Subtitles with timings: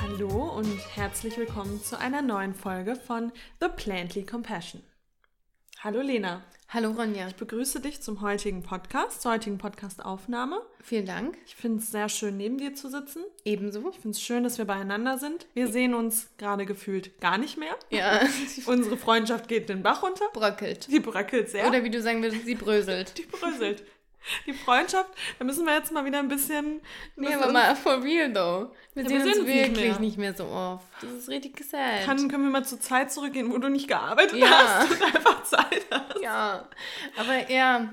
[0.00, 3.30] Hallo und herzlich willkommen zu einer neuen Folge von
[3.60, 4.82] The Plantly Compassion.
[5.80, 7.28] Hallo Lena, Hallo Ronja.
[7.28, 10.62] ich begrüße dich zum heutigen Podcast, zur heutigen Podcast-Aufnahme.
[10.86, 11.38] Vielen Dank.
[11.46, 13.24] Ich finde es sehr schön, neben dir zu sitzen.
[13.46, 13.88] Ebenso.
[13.88, 15.46] Ich finde es schön, dass wir beieinander sind.
[15.54, 17.74] Wir sehen uns gerade gefühlt gar nicht mehr.
[17.88, 18.20] Ja,
[18.66, 20.26] Unsere Freundschaft geht den Bach runter.
[20.34, 20.88] bröckelt.
[20.90, 21.66] Die bröckelt sehr.
[21.66, 23.16] Oder wie du sagen würdest, sie bröselt.
[23.18, 23.82] die bröselt.
[24.46, 26.80] Die Freundschaft, da müssen wir jetzt mal wieder ein bisschen.
[27.16, 28.70] Nee, aber mal for real though.
[28.94, 30.00] Wir Ja, sehen wir uns sehen uns nicht wirklich mehr.
[30.00, 30.34] nicht mehr.
[30.34, 30.84] so oft.
[31.02, 32.04] Das ist richtig sad.
[32.04, 34.48] Kann, können wir mal zur Zeit zurückgehen, wo du nicht gearbeitet Ja.
[34.50, 36.20] hast und einfach Zeit hast.
[36.22, 36.66] ja,
[37.16, 37.92] aber ja,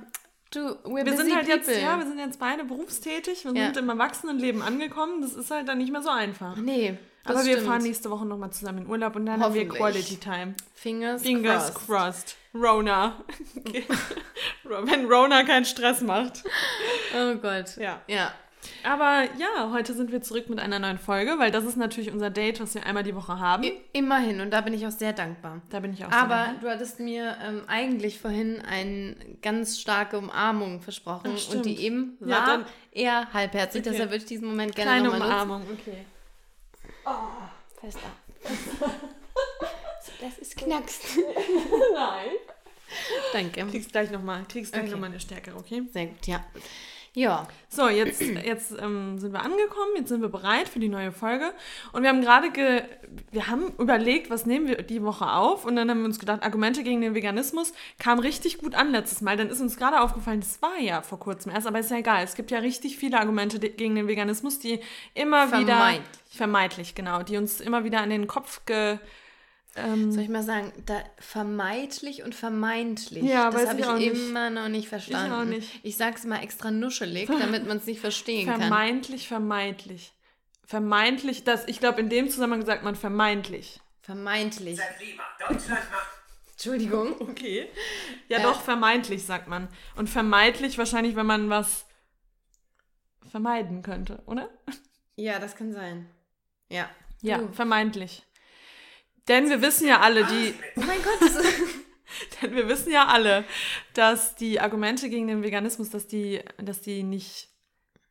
[0.51, 1.81] du, Wir sind halt jetzt, people.
[1.81, 3.65] ja, wir sind jetzt beide berufstätig, wir Ja.
[3.67, 5.21] sind im Erwachsenenleben angekommen.
[5.21, 6.55] Das ist halt dann nicht mehr so einfach.
[6.57, 7.67] Nee, Aber wir stimmt.
[7.67, 9.67] fahren nächste Woche nochmal zusammen in Urlaub und dann haben wir.
[9.67, 10.53] Quality Time.
[10.75, 11.87] Fingers, Fingers crossed.
[11.87, 12.35] crossed.
[12.53, 13.23] Rona.
[14.63, 16.43] Wenn Rona keinen Stress macht.
[17.15, 17.77] Oh Gott.
[17.77, 18.01] Ja.
[18.07, 18.33] Ja.
[18.83, 22.29] Aber ja, heute sind wir zurück mit einer neuen Folge, weil das ist natürlich unser
[22.29, 23.63] Date, was wir einmal die Woche haben.
[23.93, 25.61] Immerhin, und da bin ich auch sehr dankbar.
[25.69, 26.61] Da bin ich auch sehr Aber dankbar.
[26.61, 32.29] du hattest mir ähm, eigentlich vorhin eine ganz starke Umarmung versprochen und die eben war
[32.29, 33.81] Ja, dann- eher halbherzig.
[33.81, 33.89] Okay.
[33.91, 35.33] Deshalb würde ich diesen Moment gerne Kleine nochmal nutzen.
[35.33, 36.05] Umarmung, okay.
[37.79, 37.99] Fester.
[40.21, 41.03] das ist knackst.
[41.95, 42.27] Nein.
[43.33, 43.65] Danke.
[43.71, 44.91] Kriegst gleich nochmal, kriegst gleich Okay.
[44.91, 45.81] nochmal eine stärkere, okay?
[45.91, 46.43] Sehr gut, ja.
[47.13, 51.11] Ja, So, jetzt, jetzt ähm, sind wir angekommen, jetzt sind wir bereit für die neue
[51.11, 51.53] Folge.
[51.91, 52.83] Und wir haben gerade, ge
[53.31, 55.65] wir haben überlegt, was nehmen wir die Woche auf.
[55.65, 59.21] Und dann haben wir uns gedacht, Argumente gegen den Veganismus kam richtig gut an letztes
[59.21, 59.35] Mal.
[59.35, 62.23] Dann ist uns gerade aufgefallen, das war ja vor kurzem erst, aber ist ja egal.
[62.23, 64.79] Es gibt ja richtig viele Argumente gegen den Veganismus, die
[65.13, 65.75] immer wieder...
[65.75, 66.21] Vermeintlich.
[66.29, 67.23] Vermeintlich, genau.
[67.23, 68.99] Die uns immer wieder an den Kopf ge...
[69.75, 73.23] Ähm, soll ich mal sagen, da vermeintlich und vermeintlich.
[73.23, 75.31] Ja, das weiß habe ich ich, immer noch nicht verstanden.
[75.33, 75.79] auch nicht.
[75.83, 78.59] Ich sag's mal extra nuschelig, damit man es nicht verstehen kann.
[78.59, 80.13] vermeintlich, vermeintlich.
[80.65, 83.79] Vermeintlich, das, ich glaube, in dem Zusammenhang sagt man vermeintlich.
[84.01, 84.79] Vermeintlich.
[86.51, 87.15] Entschuldigung.
[87.21, 87.67] Okay.
[88.27, 88.43] Ja, Äh.
[88.43, 89.67] doch, vermeintlich sagt man.
[89.95, 91.85] Und vermeintlich wahrscheinlich, wenn man was
[93.29, 94.49] vermeiden könnte, oder?
[95.15, 96.09] Ja, das kann sein.
[96.69, 96.89] Ja.
[97.21, 97.51] Ja, Du.
[97.53, 98.23] vermeintlich.
[99.27, 101.75] Denn wir wissen ja alle, die, Oh mein Gott, das ist
[102.41, 103.45] denn wir wissen ja alle,
[103.93, 107.49] dass die Argumente gegen den Veganismus, dass die, dass die nicht,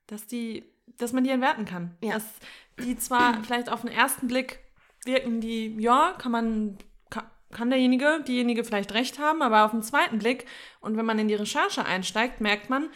[0.07, 0.65] dass die,
[0.99, 1.97] dass man die entwerten kann.
[2.03, 2.15] Ja.
[2.15, 2.25] Dass
[2.79, 4.61] die zwar vielleicht auf den ersten Blick
[5.05, 6.79] wirken, die, ja, kann man,
[7.51, 10.47] kann, derjenige, diejenige vielleicht recht haben, aber auf den zweiten Blick
[10.81, 12.89] und wenn man in die Recherche einsteigt, merkt man,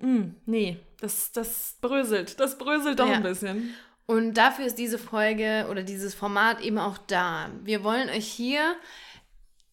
[0.00, 3.14] hm, nee, das, das bröselt, das bröselt doch Ja.
[3.14, 3.74] ein bisschen.
[4.12, 7.48] Und dafür ist diese Folge oder dieses Format eben auch da.
[7.64, 8.76] Wir wollen euch hier,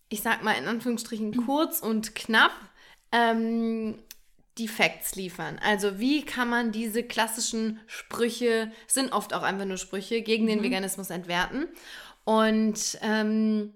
[0.08, 2.54] ich sag mal in Anführungsstrichen kurz und knapp,
[3.12, 4.00] ähm,
[4.58, 5.60] die Facts liefern.
[5.62, 10.64] Also wie kann man diese klassischen Sprüche, sind oft auch einfach nur Sprüche, gegen den
[10.64, 11.68] Veganismus entwerten.
[12.24, 13.74] Und ähm,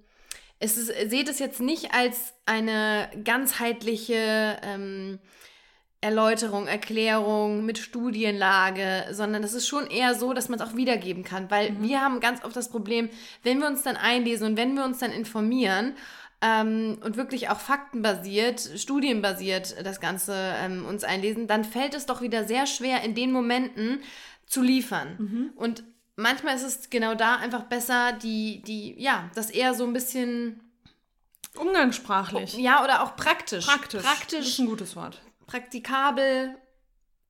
[0.59, 5.19] es ist, seht es jetzt nicht als eine ganzheitliche ähm,
[6.03, 11.24] Erläuterung, Erklärung mit Studienlage, sondern es ist schon eher so, dass man es auch wiedergeben
[11.24, 13.09] kann, weil wir haben ganz oft das Problem,
[13.41, 15.94] wenn wir uns dann einlesen und wenn wir uns dann informieren
[16.42, 22.22] ähm, und wirklich auch faktenbasiert, studienbasiert das Ganze ähm, uns einlesen, dann fällt es doch
[22.22, 24.02] wieder sehr schwer in den Momenten
[24.46, 25.52] zu liefern.
[25.56, 25.84] Und
[26.18, 30.59] manchmal ist es genau da einfach besser, die, die, ja, das eher so ein bisschen,
[31.56, 32.56] Umgangssprachlich.
[32.56, 33.66] ja, oder auch praktisch.
[33.66, 34.03] Praktisch.
[34.03, 35.22] Das Praktisch ist ein gutes Wort.
[35.46, 36.56] Praktikabel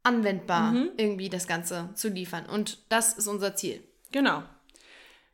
[0.04, 0.92] anwendbar Mhm.
[0.98, 2.46] irgendwie das Ganze zu liefern.
[2.46, 3.84] Und das ist unser Ziel.
[4.12, 4.44] Genau.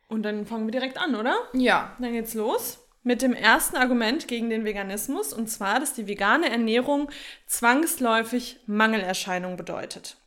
[0.08, 1.36] Und dann fangen wir direkt an, oder?
[1.54, 1.96] Ja.
[2.00, 6.50] Dann geht's los mit dem ersten Argument gegen den Veganismus und zwar, dass die vegane
[6.50, 7.10] Ernährung
[7.48, 10.18] zwangsläufig Mangelerscheinung bedeutet.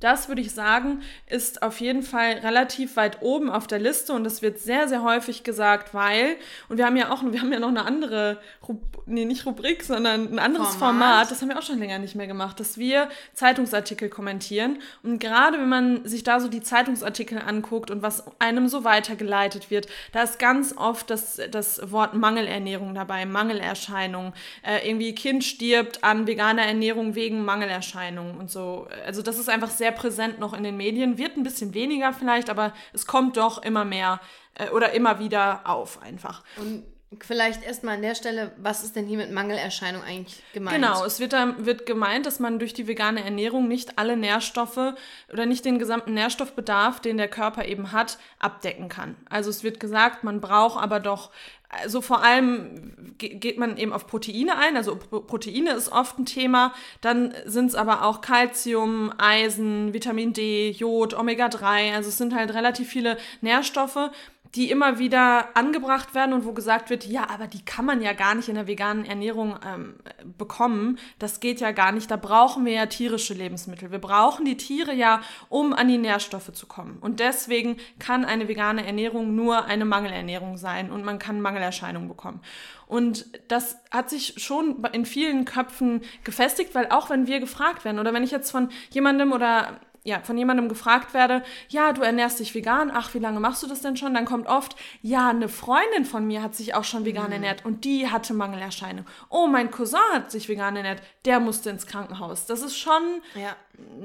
[0.00, 4.24] Das würde ich sagen, ist auf jeden Fall relativ weit oben auf der Liste und
[4.24, 6.36] das wird sehr, sehr häufig gesagt, weil,
[6.68, 9.82] und wir haben ja auch, wir haben ja noch eine andere, Rub, nee, nicht Rubrik,
[9.82, 10.78] sondern ein anderes Format.
[10.78, 11.30] Format.
[11.30, 15.58] das haben wir auch schon länger nicht mehr gemacht, dass wir Zeitungsartikel kommentieren und gerade
[15.58, 20.22] wenn man sich da so die Zeitungsartikel anguckt und was einem so weitergeleitet wird, da
[20.22, 26.62] ist ganz oft das, das Wort Mangelernährung dabei, Mangelerscheinung, äh, irgendwie Kind stirbt an veganer
[26.62, 28.86] Ernährung wegen Mangelerscheinungen und so.
[29.04, 32.50] Also das ist einfach sehr präsent noch in den Medien, wird ein bisschen weniger vielleicht,
[32.50, 34.20] aber es kommt doch immer mehr
[34.54, 36.42] äh, oder immer wieder auf einfach.
[36.56, 36.84] Und
[37.20, 40.76] vielleicht erstmal an der Stelle, was ist denn hier mit Mangelerscheinung eigentlich gemeint?
[40.76, 44.94] Genau, es wird, da, wird gemeint, dass man durch die vegane Ernährung nicht alle Nährstoffe
[45.32, 49.16] oder nicht den gesamten Nährstoffbedarf, den der Körper eben hat, abdecken kann.
[49.30, 51.30] Also es wird gesagt, man braucht aber doch
[51.68, 54.76] also vor allem geht man eben auf Proteine ein.
[54.76, 56.72] Also Proteine ist oft ein Thema.
[57.02, 61.94] Dann sind es aber auch Calcium, Eisen, Vitamin D, Jod, Omega-3.
[61.94, 64.10] Also es sind halt relativ viele Nährstoffe,
[64.54, 68.12] die immer wieder angebracht werden und wo gesagt wird, ja, aber die kann man ja
[68.12, 69.96] gar nicht in der veganen Ernährung ähm,
[70.38, 70.98] bekommen.
[71.18, 72.10] Das geht ja gar nicht.
[72.10, 73.90] Da brauchen wir ja tierische Lebensmittel.
[73.90, 76.98] Wir brauchen die Tiere ja, um an die Nährstoffe zu kommen.
[77.00, 82.40] Und deswegen kann eine vegane Ernährung nur eine Mangelernährung sein und man kann Mangelerscheinungen bekommen.
[82.86, 87.98] Und das hat sich schon in vielen Köpfen gefestigt, weil auch wenn wir gefragt werden
[87.98, 89.78] oder wenn ich jetzt von jemandem oder
[90.08, 93.66] ja, von jemandem gefragt werde, ja, du ernährst dich vegan, ach, wie lange machst du
[93.66, 94.14] das denn schon?
[94.14, 97.32] Dann kommt oft, ja, eine Freundin von mir hat sich auch schon vegan mhm.
[97.34, 99.06] ernährt und die hatte Mangelerscheinungen.
[99.28, 102.46] Oh, mein Cousin hat sich vegan ernährt, der musste ins Krankenhaus.
[102.46, 103.54] Das ist schon, ja.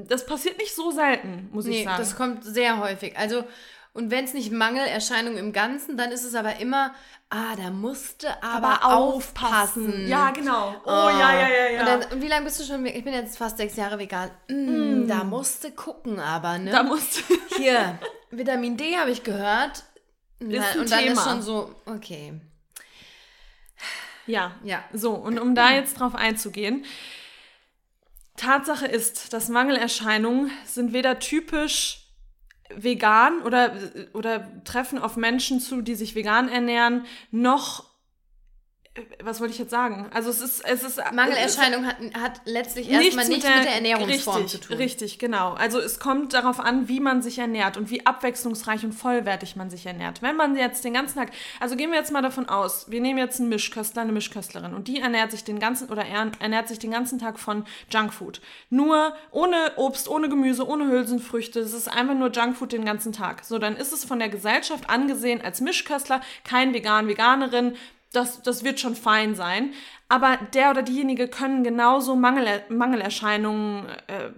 [0.10, 1.98] das passiert nicht so selten, muss nee, ich sagen.
[1.98, 3.18] das kommt sehr häufig.
[3.18, 3.46] Also,
[3.94, 6.96] und wenn es nicht Mangelerscheinungen im Ganzen, dann ist es aber immer,
[7.30, 9.86] ah, da musste aber, aber aufpassen.
[9.86, 10.08] aufpassen.
[10.08, 10.76] Ja, genau.
[10.84, 11.80] Oh, oh, ja, ja, ja, ja.
[11.80, 14.32] Und, dann, und, wie lange bist du schon, ich bin jetzt fast sechs Jahre vegan.
[14.50, 15.08] Mm, mm.
[15.08, 16.72] Da musste gucken aber, ne?
[16.72, 17.22] Da musste.
[17.56, 18.00] Hier,
[18.32, 19.84] Vitamin D habe ich gehört.
[20.40, 21.14] Ist ein und dann Thema.
[21.14, 22.34] ist schon so, okay.
[24.26, 24.84] Ja, ja.
[24.92, 26.84] So, und um da jetzt drauf einzugehen.
[28.38, 32.03] Tatsache ist, dass Mangelerscheinungen sind weder typisch
[32.78, 33.74] vegan oder,
[34.14, 37.93] oder treffen auf Menschen zu, die sich vegan ernähren, noch
[39.24, 40.08] was wollte ich jetzt sagen?
[40.14, 44.44] Also es ist, es ist Mangelerscheinung hat, hat letztlich erstmal nichts mit, mit, der Ernährungsform
[44.44, 44.78] richtig, zu tun.
[44.78, 45.54] Richtig, genau.
[45.54, 49.72] Also es kommt darauf an, wie man sich ernährt und wie abwechslungsreich und vollwertig man
[49.72, 50.22] sich ernährt.
[50.22, 53.18] Wenn man jetzt den ganzen Tag, also gehen wir jetzt mal davon aus, wir nehmen
[53.18, 56.92] jetzt einen Mischköstler, eine Mischköstlerin und die ernährt sich den ganzen oder ernährt sich den
[56.92, 58.42] ganzen Tag von Junkfood.
[58.70, 61.62] Nur ohne Obst, ohne Gemüse, ohne Hülsenfrüchte.
[61.62, 63.44] Es ist einfach nur Junkfood den ganzen Tag.
[63.44, 67.76] So, dann ist es von der Gesellschaft angesehen als Mischköstler, kein Vegan, Veganerin,
[68.14, 69.74] das, das wird schon fein sein.
[70.08, 74.30] Aber der oder diejenige können genauso Mangel, Mangelerscheinungen, äh,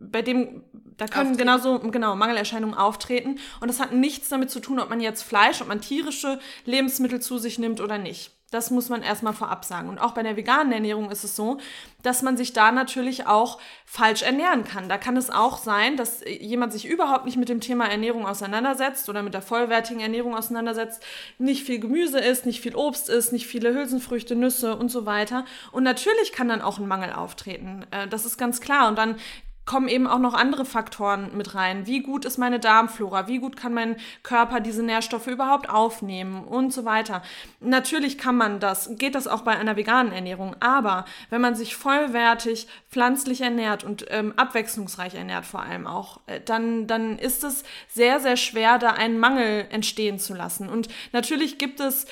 [0.00, 0.62] bei dem,
[0.96, 1.38] da können auftreten.
[1.38, 3.38] genauso, genau, Mangelerscheinungen auftreten.
[3.60, 7.20] Und das hat nichts damit zu tun, ob man jetzt Fleisch, ob man tierische Lebensmittel
[7.20, 8.32] zu sich nimmt oder nicht.
[8.52, 9.88] Das muss man erstmal vorab sagen.
[9.88, 11.58] Und auch bei der veganen Ernährung ist es so,
[12.02, 14.90] dass man sich da natürlich auch falsch ernähren kann.
[14.90, 19.08] Da kann es auch sein, dass jemand sich überhaupt nicht mit dem Thema Ernährung auseinandersetzt
[19.08, 21.02] oder mit der vollwertigen Ernährung auseinandersetzt,
[21.38, 25.46] nicht viel Gemüse isst, nicht viel Obst isst, nicht viele Hülsenfrüchte, Nüsse und so weiter.
[25.72, 27.86] Und natürlich kann dann auch ein Mangel auftreten.
[27.90, 28.88] Äh, das ist ganz klar.
[28.88, 29.16] Und dann
[29.64, 31.86] kommen eben auch noch andere Faktoren mit rein.
[31.86, 33.28] Wie gut ist meine Darmflora?
[33.28, 37.22] Wie gut kann mein Körper diese Nährstoffe überhaupt aufnehmen und so weiter.
[37.60, 41.76] Natürlich kann man das, geht das auch bei einer veganen Ernährung, aber wenn man sich
[41.76, 47.62] vollwertig pflanzlich ernährt und ähm, abwechslungsreich ernährt vor allem auch, äh, dann, dann ist es
[47.88, 50.68] sehr, sehr schwer, da einen Mangel entstehen zu lassen.
[50.68, 52.06] Und natürlich gibt es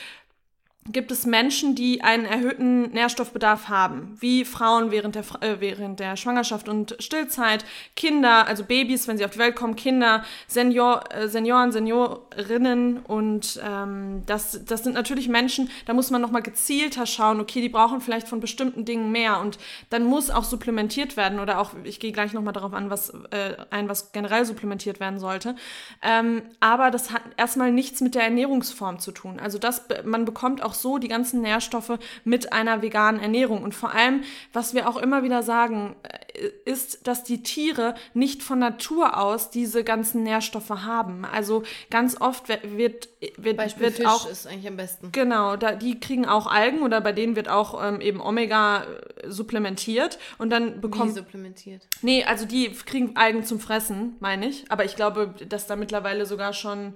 [0.88, 6.16] gibt es Menschen, die einen erhöhten Nährstoffbedarf haben, wie Frauen während der, äh, während der
[6.16, 7.64] Schwangerschaft und Stillzeit,
[7.96, 13.60] Kinder, also Babys, wenn sie auf die Welt kommen, Kinder, Senior, äh, Senioren, Seniorinnen und
[13.62, 18.00] ähm, das, das sind natürlich Menschen, da muss man nochmal gezielter schauen, okay, die brauchen
[18.00, 19.58] vielleicht von bestimmten Dingen mehr und
[19.90, 23.56] dann muss auch supplementiert werden oder auch, ich gehe gleich nochmal darauf an, was äh,
[23.70, 25.56] ein, was generell supplementiert werden sollte,
[26.02, 30.62] ähm, aber das hat erstmal nichts mit der Ernährungsform zu tun, also das, man bekommt
[30.62, 33.62] auch auch so die ganzen Nährstoffe mit einer veganen Ernährung.
[33.62, 34.22] Und vor allem,
[34.52, 39.50] was wir auch immer wieder sagen, äh, ist, dass die Tiere nicht von Natur aus
[39.50, 41.24] diese ganzen Nährstoffe haben.
[41.24, 45.10] Also ganz oft wird, wird, Beispiel wird Fisch auch ist eigentlich am besten.
[45.12, 49.30] Genau, da, die kriegen auch Algen oder bei denen wird auch ähm, eben Omega äh,
[49.30, 51.10] supplementiert und dann bekommen.
[51.10, 51.86] Wie supplementiert?
[52.02, 54.70] Nee, also die kriegen Algen zum Fressen, meine ich.
[54.70, 56.94] Aber ich glaube, dass da mittlerweile sogar schon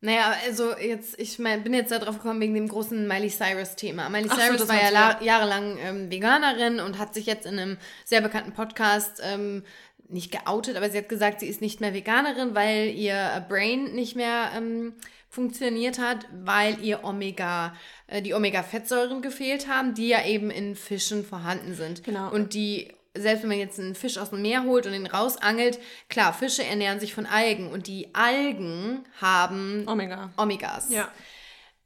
[0.00, 4.08] naja, also jetzt, ich mein, bin jetzt darauf gekommen wegen dem großen Miley Cyrus-Thema.
[4.10, 7.78] Miley Ach Cyrus so, war ja jahrelang ähm, Veganerin und hat sich jetzt in einem
[8.04, 9.64] sehr bekannten Podcast ähm,
[10.08, 14.16] nicht geoutet, aber sie hat gesagt, sie ist nicht mehr Veganerin, weil ihr Brain nicht
[14.16, 14.94] mehr ähm,
[15.28, 17.74] funktioniert hat, weil ihr Omega,
[18.06, 22.04] äh, die Omega-Fettsäuren gefehlt haben, die ja eben in Fischen vorhanden sind.
[22.04, 22.30] Genau.
[22.30, 25.78] Und die selbst wenn man jetzt einen Fisch aus dem Meer holt und ihn rausangelt,
[26.08, 30.30] klar, Fische ernähren sich von Algen und die Algen haben Omega.
[30.36, 30.90] Omegas.
[30.90, 31.08] Ja.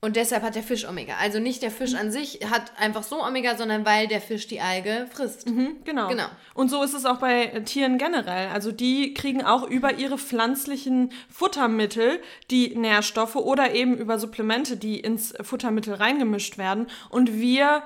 [0.02, 1.16] Und deshalb hat der Fisch Omega.
[1.20, 4.62] Also nicht der Fisch an sich hat einfach so Omega, sondern weil der Fisch die
[4.62, 5.46] Alge frisst.
[5.46, 6.08] Mhm, genau.
[6.08, 6.24] genau.
[6.54, 8.48] Und so ist es auch bei Tieren generell.
[8.48, 14.98] Also die kriegen auch über ihre pflanzlichen Futtermittel die Nährstoffe oder eben über Supplemente, die
[14.98, 16.86] ins Futtermittel reingemischt werden.
[17.10, 17.82] Und wir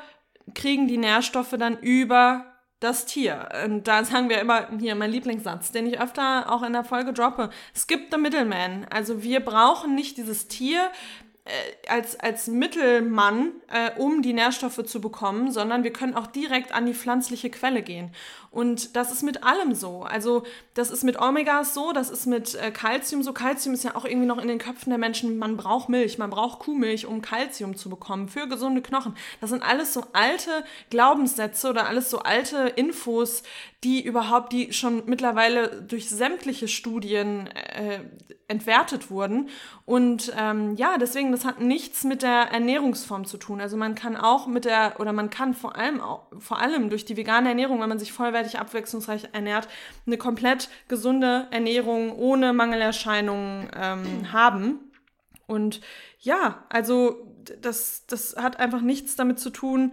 [0.55, 3.49] kriegen die Nährstoffe dann über das Tier.
[3.65, 7.13] Und da sagen wir immer hier mein Lieblingssatz, den ich öfter auch in der Folge
[7.13, 7.51] droppe.
[7.75, 8.87] Skip the middleman.
[8.91, 10.91] Also wir brauchen nicht dieses Tier
[11.47, 16.73] äh, als, als Mittelmann, äh, um die Nährstoffe zu bekommen, sondern wir können auch direkt
[16.73, 18.13] an die pflanzliche Quelle gehen.
[18.55, 20.03] Und das ist mit allem so.
[20.03, 20.45] Also
[20.75, 23.33] das ist mit Omegas so, das ist mit äh, Calcium so.
[23.33, 26.31] Calcium ist ja auch irgendwie noch in den Köpfen der Menschen, man braucht Milch, man
[26.31, 29.17] braucht Kuhmilch, um Calcium zu bekommen für gesunde Knochen.
[29.41, 33.43] Das sind alles so alte Glaubenssätze oder alles so alte Infos,
[33.83, 38.01] die überhaupt, die schon mittlerweile durch sämtliche Studien äh,
[38.49, 39.49] entwertet wurden.
[39.85, 43.61] Und ähm, ja, deswegen, das hat nichts mit der Ernährungsform zu tun.
[43.61, 47.05] Also man kann auch mit der, oder man kann vor allem, auch, vor allem durch
[47.05, 49.69] die vegane Ernährung, wenn man sich vollwertig abwechslungsreich ernährt,
[50.07, 54.93] eine komplett gesunde Ernährung ohne Mangelerscheinungen ähm, haben.
[55.47, 55.81] Und
[56.21, 59.93] ja, also das, das hat einfach nichts damit zu tun,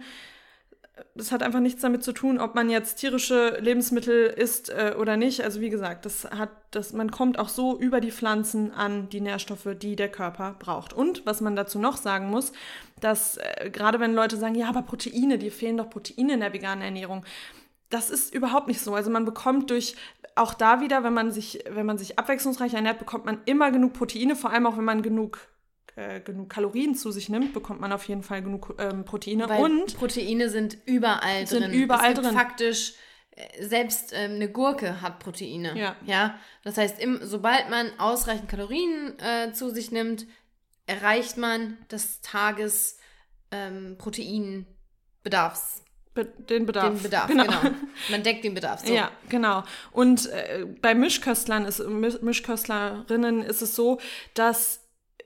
[1.14, 5.16] das hat einfach nichts damit zu tun, ob man jetzt tierische Lebensmittel isst äh, oder
[5.16, 5.42] nicht.
[5.42, 9.20] Also wie gesagt, das hat, das, man kommt auch so über die Pflanzen an die
[9.20, 10.92] Nährstoffe, die der Körper braucht.
[10.92, 12.52] Und was man dazu noch sagen muss,
[13.00, 16.52] dass äh, gerade wenn Leute sagen, ja, aber Proteine, dir fehlen doch Proteine in der
[16.52, 17.24] veganen Ernährung.
[17.92, 18.94] Das ist überhaupt nicht so.
[18.94, 19.96] Also man bekommt durch
[20.34, 23.92] auch da wieder, wenn man sich, wenn man sich abwechslungsreich ernährt, bekommt man immer genug
[23.92, 25.38] Proteine, vor allem auch wenn man genug
[25.94, 29.46] äh, genug Kalorien zu sich nimmt, bekommt man auf jeden Fall genug ähm, Proteine.
[29.46, 31.72] Weil und Proteine sind überall sind drin.
[31.74, 32.32] überall drin.
[32.32, 32.94] Faktisch
[33.32, 35.78] äh, selbst ähm, eine Gurke hat Proteine.
[35.78, 35.96] Ja.
[36.06, 36.38] ja?
[36.64, 40.26] Das heißt, im, sobald man ausreichend Kalorien äh, zu sich nimmt,
[40.86, 42.98] erreicht man das Tages
[43.50, 45.82] ähm, Proteinbedarfs.
[46.14, 46.92] Be den Bedarf.
[46.92, 47.44] Den Bedarf, genau.
[47.44, 47.74] genau.
[48.10, 48.86] Man deckt den Bedarf.
[48.86, 48.92] So.
[48.92, 49.64] Ja, genau.
[49.92, 53.98] Und äh, bei Mischköstlern ist, Mischköstlerinnen ist es so,
[54.34, 54.80] dass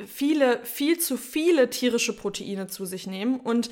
[0.04, 3.70] viele, viel zu viele tierische Proteine zu sich nehmen und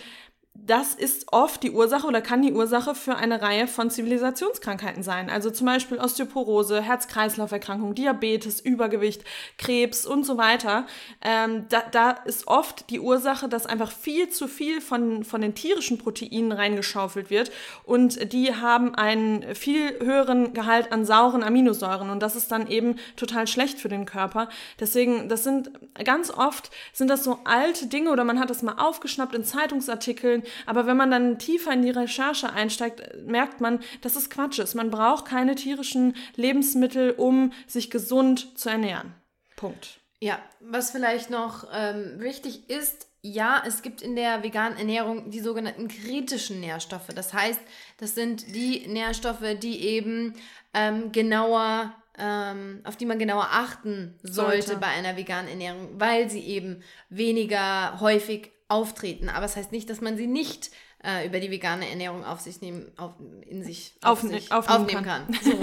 [0.56, 5.28] das ist oft die Ursache oder kann die Ursache für eine Reihe von Zivilisationskrankheiten sein.
[5.28, 9.24] Also zum Beispiel Osteoporose, Herz-Kreislauf-Erkrankung, Diabetes, Übergewicht,
[9.58, 10.86] Krebs und so weiter.
[11.22, 15.56] Ähm, da, da ist oft die Ursache, dass einfach viel zu viel von, von den
[15.56, 17.50] tierischen Proteinen reingeschaufelt wird
[17.82, 22.96] und die haben einen viel höheren Gehalt an sauren Aminosäuren und das ist dann eben
[23.16, 24.48] total schlecht für den Körper.
[24.78, 25.72] Deswegen, das sind
[26.04, 30.43] ganz oft sind das so alte Dinge oder man hat das mal aufgeschnappt in Zeitungsartikeln
[30.66, 34.74] aber wenn man dann tiefer in die Recherche einsteigt, merkt man, dass es Quatsch ist.
[34.74, 39.14] Man braucht keine tierischen Lebensmittel, um sich gesund zu ernähren.
[39.56, 40.00] Punkt.
[40.20, 45.40] Ja, was vielleicht noch ähm, wichtig ist, ja, es gibt in der veganen Ernährung die
[45.40, 47.08] sogenannten kritischen Nährstoffe.
[47.14, 47.60] Das heißt,
[47.96, 50.34] das sind die Nährstoffe, die eben
[50.74, 54.80] ähm, genauer, ähm, auf die man genauer achten sollte, Sollte.
[54.80, 59.28] bei einer veganen Ernährung, weil sie eben weniger häufig auftreten.
[59.28, 60.70] Aber es das heißt nicht, dass man sie nicht
[61.04, 63.12] äh, über die vegane Ernährung auf sich nehmen, auf,
[63.46, 65.38] in sich, auf Aufne- sich aufnehmen aufnehmen kann.
[65.42, 65.60] So.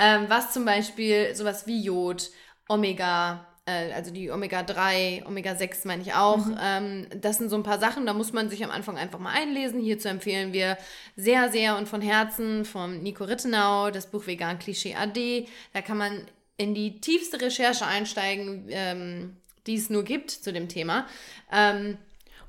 [0.00, 2.30] ähm, was zum Beispiel sowas wie Jod,
[2.68, 6.40] Omega, äh, also die Omega-3, Omega-6 meine ich auch.
[6.60, 9.32] Ähm, das sind so ein paar Sachen, da muss man sich am Anfang einfach mal
[9.32, 9.80] einlesen.
[9.80, 10.78] Hierzu empfehlen wir
[11.16, 15.46] sehr, sehr und von Herzen vom Nico Rittenau das Buch Vegan Klischee AD.
[15.74, 20.68] Da kann man in die tiefste Recherche einsteigen, ähm, die es nur gibt zu dem
[20.68, 21.06] Thema.
[21.52, 21.98] Ähm,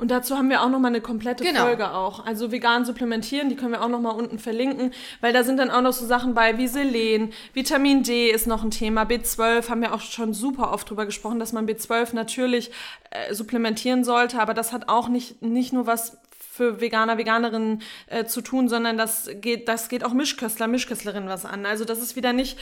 [0.01, 1.62] Und dazu haben wir auch noch mal eine komplette Genau.
[1.62, 2.25] Folge auch.
[2.25, 5.70] Also vegan supplementieren, die können wir auch noch mal unten verlinken, weil da sind dann
[5.70, 9.81] auch noch so Sachen bei wie Selen, Vitamin D ist noch ein Thema, B12 haben
[9.81, 12.72] wir auch schon super oft drüber gesprochen, dass man B12 natürlich
[13.12, 16.17] äh, supplementieren sollte, aber das hat auch nicht, nicht nur was
[16.62, 21.44] für Veganer, Veganerinnen äh, zu tun, sondern das geht, das geht auch Mischköstler, Mischköstlerinnen was
[21.44, 21.65] an.
[21.65, 22.60] Also das ist wieder nicht,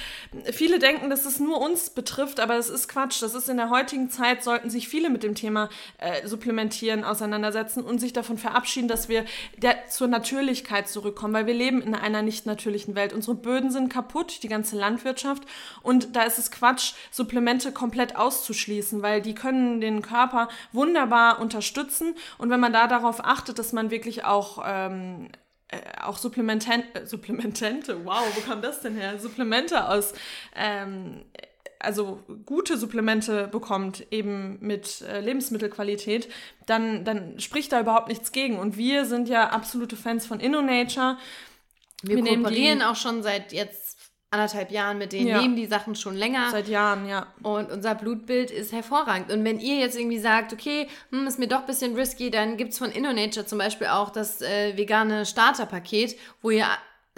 [0.54, 3.22] viele denken, dass es nur uns betrifft, aber das ist Quatsch.
[3.22, 7.84] Das ist in der heutigen Zeit, sollten sich viele mit dem Thema äh, Supplementieren auseinandersetzen
[7.84, 9.26] und sich davon verabschieden, dass wir
[9.58, 13.12] der, zur Natürlichkeit zurückkommen, weil wir leben in einer nicht natürlichen Welt.
[13.12, 15.44] Unsere Böden sind kaputt, die ganze Landwirtschaft
[15.84, 22.16] und da ist es Quatsch, Supplemente komplett auszuschließen, weil die können den Körper wunderbar unterstützen
[22.38, 25.30] und wenn man da darauf achtet, dass man wirklich auch ähm,
[25.72, 29.20] äh, auch Supplementen, äh, Supplementente, wow, wo kam das denn her?
[29.20, 30.14] Supplemente aus,
[30.56, 31.26] ähm,
[31.78, 36.28] also gute Supplemente bekommt, eben mit äh, Lebensmittelqualität,
[36.66, 38.58] dann, dann spricht da überhaupt nichts gegen.
[38.58, 41.18] Und wir sind ja absolute Fans von InnoNature.
[42.02, 43.89] wir, Wir nehmen kooperieren auch schon seit jetzt
[44.32, 45.42] anderthalb Jahren mit denen, Ja.
[45.42, 46.50] nehmen die Sachen schon länger.
[46.52, 47.28] Seit Jahren, ja.
[47.42, 49.32] Und unser Blutbild ist hervorragend.
[49.32, 52.56] Und wenn ihr jetzt irgendwie sagt, okay, hm, ist mir doch ein bisschen risky, dann
[52.58, 56.66] gibt es von InnoNature zum Beispiel auch das äh, vegane Starterpaket, wo ihr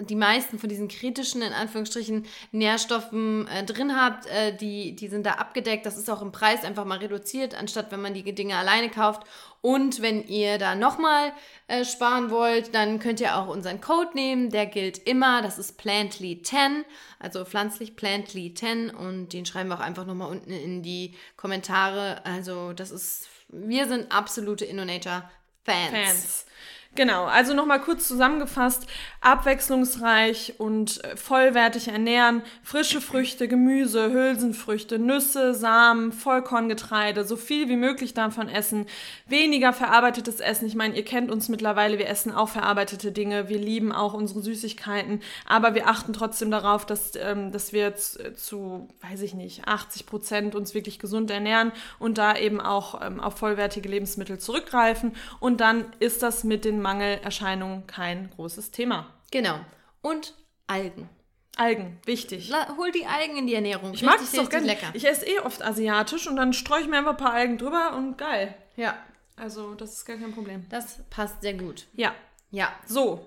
[0.00, 4.26] die meisten von diesen kritischen, in Anführungsstrichen, Nährstoffen äh, drin habt.
[4.26, 5.86] Äh, die, die sind da abgedeckt.
[5.86, 9.22] Das ist auch im Preis einfach mal reduziert, anstatt wenn man die Dinge alleine kauft.
[9.62, 11.32] Und wenn ihr da nochmal
[11.68, 14.50] äh, sparen wollt, dann könnt ihr auch unseren Code nehmen.
[14.50, 15.40] Der gilt immer.
[15.40, 16.84] Das ist Plantly10,
[17.20, 18.92] also pflanzlich Plantly10.
[18.92, 22.26] Und den schreiben wir auch einfach nochmal unten in die Kommentare.
[22.26, 25.90] Also das ist Wir sind absolute InnoNature-Fans.
[25.92, 26.46] Fans.
[26.94, 28.86] Genau, also nochmal kurz zusammengefasst,
[29.22, 37.76] abwechslungsreich und äh, vollwertig ernähren, frische Früchte, Gemüse, Hülsenfrüchte, Nüsse, Samen, Vollkorngetreide, so viel wie
[37.76, 38.84] möglich davon essen,
[39.26, 40.66] weniger verarbeitetes Essen.
[40.66, 44.42] Ich meine, ihr kennt uns mittlerweile, wir essen auch verarbeitete Dinge, wir lieben auch unsere
[44.42, 49.66] Süßigkeiten, aber wir achten trotzdem darauf, dass, ähm, dass wir zu, zu, weiß ich nicht,
[49.66, 55.16] 80 Prozent uns wirklich gesund ernähren und da eben auch ähm, auf vollwertige Lebensmittel zurückgreifen.
[55.40, 59.06] Und dann ist das mit den Mangelerscheinungen kein großes Thema.
[59.30, 59.58] Genau.
[60.02, 60.34] Und
[60.66, 61.08] Algen.
[61.56, 62.48] Algen, wichtig.
[62.48, 63.92] La hol die Algen in die Ernährung.
[63.92, 64.76] Ich mag es doch gerne.
[64.94, 67.94] Ich esse eh oft asiatisch und dann streue ich mir einfach ein paar Algen drüber
[67.94, 68.54] und geil.
[68.76, 68.96] Ja.
[69.36, 70.66] Also, das ist gar kein Problem.
[70.70, 71.86] Das passt sehr gut.
[71.92, 72.14] Ja.
[72.50, 72.72] Ja.
[72.86, 73.26] So.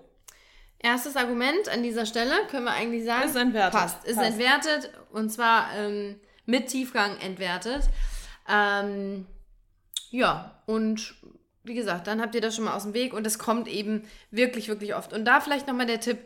[0.79, 3.29] Erstes Argument an dieser Stelle können wir eigentlich sagen.
[3.29, 3.79] Ist entwertet.
[3.79, 4.05] Passt.
[4.05, 4.27] Ist Passt.
[4.27, 7.83] entwertet und zwar ähm, mit Tiefgang entwertet.
[8.47, 9.25] Ähm,
[10.09, 11.15] ja, und
[11.65, 14.03] wie gesagt, dann habt ihr das schon mal aus dem Weg und es kommt eben
[14.31, 15.13] wirklich, wirklich oft.
[15.13, 16.19] Und da vielleicht nochmal der Tipp,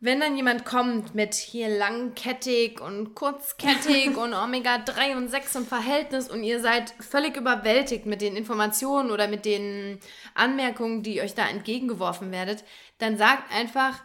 [0.00, 6.28] wenn dann jemand kommt mit hier langkettig und kurzkettig und Omega-3 und 6 und Verhältnis
[6.28, 9.98] und ihr seid völlig überwältigt mit den Informationen oder mit den
[10.34, 12.64] Anmerkungen, die euch da entgegengeworfen werdet,
[12.98, 14.02] dann sagt einfach,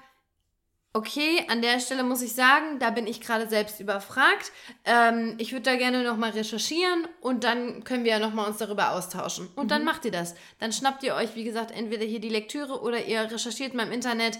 [0.93, 4.51] okay, an der Stelle muss ich sagen, da bin ich gerade selbst überfragt.
[4.85, 8.91] Ähm, ich würde da gerne nochmal recherchieren und dann können wir ja nochmal uns darüber
[8.91, 9.47] austauschen.
[9.55, 10.35] Und dann macht ihr das.
[10.59, 13.91] Dann schnappt ihr euch, wie gesagt, entweder hier die Lektüre oder ihr recherchiert mal im
[13.91, 14.39] Internet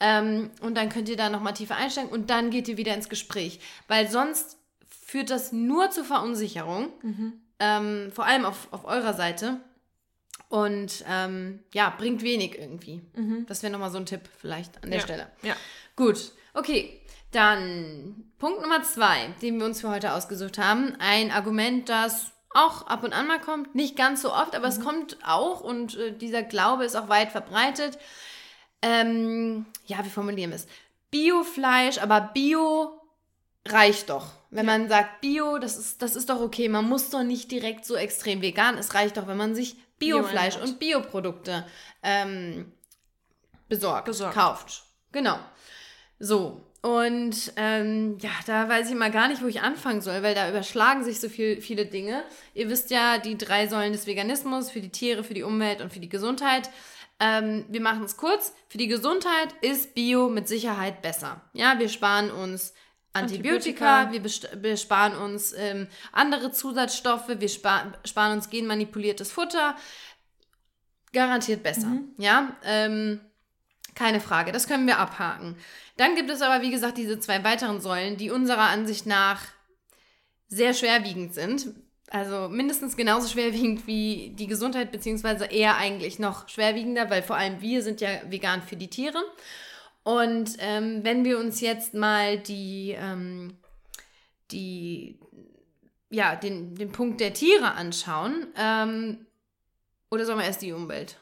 [0.00, 3.08] ähm, und dann könnt ihr da nochmal tiefer einsteigen und dann geht ihr wieder ins
[3.08, 3.58] Gespräch.
[3.88, 4.56] Weil sonst
[4.88, 6.92] führt das nur zur Verunsicherung,
[7.58, 9.60] ähm, vor allem auf, auf eurer Seite.
[10.48, 13.02] Und ähm, ja, bringt wenig irgendwie.
[13.46, 15.04] Das wäre nochmal so ein Tipp vielleicht an der Ja.
[15.04, 15.26] Stelle.
[15.42, 15.54] Ja.
[15.96, 17.00] Gut, okay.
[17.32, 20.96] Dann Punkt Nummer zwei, den wir uns für heute ausgesucht haben.
[20.98, 23.74] Ein Argument, das auch ab und an mal kommt.
[23.74, 27.30] Nicht ganz so oft, aber es kommt auch und äh, dieser Glaube ist auch weit
[27.30, 27.98] verbreitet.
[28.80, 30.66] Ähm, ja, wie formulieren wir es?
[31.10, 32.98] Biofleisch, aber Bio
[33.66, 34.28] reicht doch.
[34.50, 36.70] Wenn man sagt Bio, das ist, das ist doch okay.
[36.70, 38.78] Man muss doch nicht direkt so extrem vegan.
[38.78, 41.64] Es reicht doch, wenn man sich Biofleisch und Bioprodukte
[42.02, 42.72] ähm,
[43.68, 44.34] besorgt, Besorgt.
[44.34, 44.82] kauft.
[45.12, 45.38] Genau.
[46.18, 46.64] So.
[46.80, 50.48] Und ähm, ja, da weiß ich mal gar nicht, wo ich anfangen soll, weil da
[50.48, 52.22] überschlagen sich so viel, viele Dinge.
[52.54, 55.92] Ihr wisst ja, die drei Säulen des Veganismus für die Tiere, für die Umwelt und
[55.92, 56.70] für die Gesundheit.
[57.18, 58.54] Ähm, wir machen es kurz.
[58.68, 61.40] Für die Gesundheit ist Bio mit Sicherheit besser.
[61.52, 62.74] Ja, wir sparen uns
[63.18, 64.62] Antibiotika, Antibiotika.
[64.62, 69.76] wir, sparen uns ähm, andere Zusatzstoffe, wir sparen, sparen uns genmanipuliertes Futter.
[71.12, 71.98] Garantiert besser.
[72.18, 73.20] Ja, ähm,
[73.94, 74.52] keine Frage.
[74.52, 75.56] Das können wir abhaken.
[75.96, 79.42] Dann gibt es aber, wie gesagt, diese zwei weiteren Säulen, die unserer Ansicht nach
[80.48, 81.74] sehr schwerwiegend sind.
[82.10, 87.60] Also mindestens genauso schwerwiegend wie die Gesundheit, beziehungsweise eher eigentlich noch schwerwiegender, weil vor allem
[87.60, 89.22] wir sind ja vegan für die Tiere.
[90.08, 93.58] Und ähm, wenn wir uns jetzt mal die, ähm,
[94.50, 95.20] die
[96.08, 99.26] ja, den, den Punkt der Tiere anschauen, ähm,
[100.10, 101.18] oder sollen wir erst die Umwelt?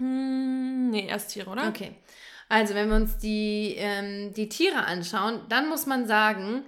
[0.00, 1.68] Hm, nee, erst Tiere, oder?
[1.68, 1.94] Okay.
[2.48, 6.64] Also, wenn wir uns die, ähm, die Tiere anschauen, dann muss man sagen,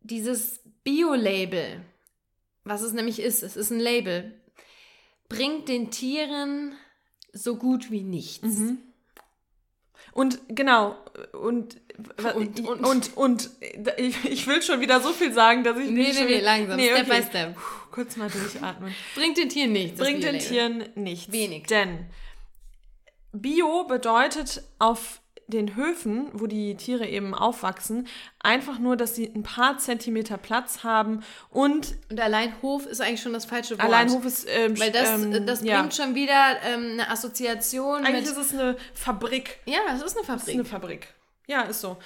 [0.00, 1.82] dieses Bio-Label,
[2.64, 4.34] was es nämlich ist, es ist ein Label,
[5.28, 6.72] bringt den Tieren
[7.32, 8.58] so gut wie nichts.
[8.58, 8.87] Mhm.
[10.18, 10.96] Und genau,
[11.32, 11.76] und
[12.34, 13.50] Und- und, und- und,
[13.96, 16.40] ich, ich will schon wieder so viel sagen, dass ich Nee, nicht nee, schon nee,
[16.40, 17.54] langsam, step by step.
[17.54, 17.60] Puh,
[17.92, 18.92] kurz mal durchatmen.
[19.14, 19.98] Bringt den Tieren nichts.
[20.00, 20.38] Bringt den.
[20.40, 21.32] Tieren nichts.
[21.32, 21.66] Wenig.
[21.68, 22.06] Denn
[23.32, 28.06] Bio bedeutet auf den Höfen, wo die Tiere eben aufwachsen,
[28.40, 33.22] einfach nur, dass sie ein paar Zentimeter Platz haben und Und allein Hof ist eigentlich
[33.22, 33.84] schon das falsche Wort.
[33.84, 35.78] allein Hof ist ähm, Weil das, ähm, das ja.
[35.80, 38.30] bringt schon wieder ähm, eine Assoziation Eigentlich mit.
[38.30, 39.58] ist es eine Fabrik.
[39.66, 40.54] ja, es ist eine Das ist Fabrik.
[40.54, 41.14] eine Fabrik.
[41.48, 41.96] Ja, ist so.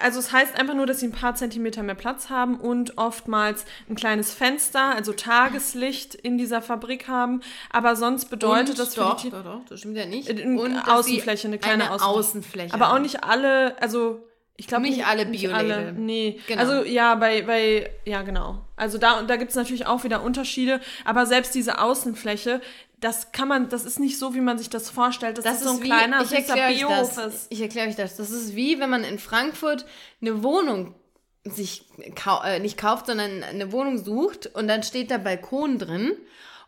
[0.00, 3.64] Also es heißt einfach nur, dass sie ein paar Zentimeter mehr Platz haben und oftmals
[3.88, 7.40] ein kleines Fenster, also Tageslicht in dieser Fabrik haben.
[7.70, 9.42] Aber sonst bedeutet Und das für doch, die Tiere...
[9.42, 10.28] doch, doch, das stimmt ja nicht.
[10.30, 12.04] Äh, Und eine Außenfläche, eine kleine Außenfläche.
[12.18, 12.74] Außenfläche.
[12.74, 14.24] Aber auch nicht alle, also
[14.56, 15.72] ich glaube Nicht alle nicht Bio-Label.
[15.72, 15.92] alle.
[15.92, 16.60] Nee, Genau.
[16.60, 18.64] also ja, bei, bei, ja genau.
[18.76, 22.60] Also da, da gibt es natürlich auch wieder Unterschiede, aber selbst diese Außenfläche,
[23.04, 25.36] das kann man, das ist nicht so, wie man sich das vorstellt.
[25.36, 27.34] Das, Das ist so ein wie, kleiner, ich süßer Biohof das.
[27.34, 27.46] ist.
[27.50, 28.16] Ich erkläre euch das.
[28.16, 29.84] Das ist wie, wenn man in Frankfurt
[30.22, 30.94] eine Wohnung
[31.44, 36.12] sich kau äh, nicht kauft, sondern eine Wohnung sucht und dann steht da Balkon drin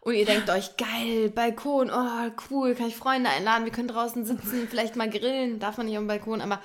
[0.06, 4.24] und ihr denkt euch, geil, Balkon, oh cool, kann ich Freunde einladen, wir können draußen
[4.24, 6.60] sitzen, vielleicht mal grillen, darf man nicht am Balkon, aber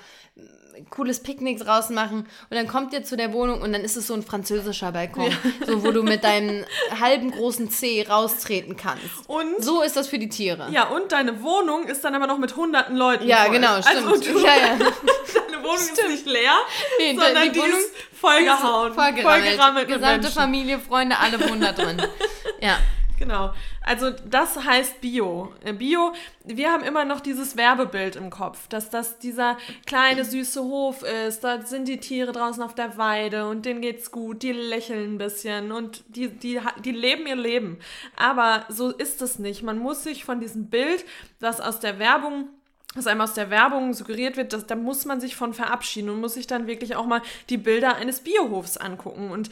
[0.90, 4.06] cooles Picknick draußen machen und dann kommt ihr zu der Wohnung und dann ist es
[4.06, 5.66] so ein französischer Balkon, ja.
[5.66, 6.64] so wo du mit deinem
[7.00, 9.04] halben großen C raustreten kannst.
[9.26, 10.68] Und so ist das für die Tiere.
[10.70, 13.54] Ja, und deine Wohnung ist dann aber noch mit hunderten Leuten Ja, voll.
[13.56, 14.06] genau, stimmt.
[14.06, 14.78] Also du, ja, ja.
[14.78, 15.98] deine Wohnung stimmt.
[15.98, 16.56] ist nicht leer,
[17.00, 19.44] nee, sondern die, die Wohnung ist vollgehauen, vollgerammelt.
[19.46, 22.00] vollgerammelt Gesamte Familie, Freunde, alle wohnen da drin.
[22.60, 22.78] Ja.
[23.22, 23.52] Genau.
[23.82, 25.52] Also das heißt Bio.
[25.62, 26.12] Äh, Bio,
[26.44, 29.56] wir haben immer noch dieses Werbebild im Kopf, dass das dieser
[29.86, 31.44] kleine süße Hof ist.
[31.44, 35.18] Da sind die Tiere draußen auf der Weide und denen geht's gut, die lächeln ein
[35.18, 37.78] bisschen und die, die, die leben ihr Leben.
[38.16, 39.62] Aber so ist es nicht.
[39.62, 41.04] Man muss sich von diesem Bild,
[41.38, 42.48] das aus der Werbung
[42.94, 46.20] was einem aus der Werbung suggeriert wird, dass, da muss man sich von verabschieden und
[46.20, 49.30] muss sich dann wirklich auch mal die Bilder eines Biohofs angucken.
[49.30, 49.48] Und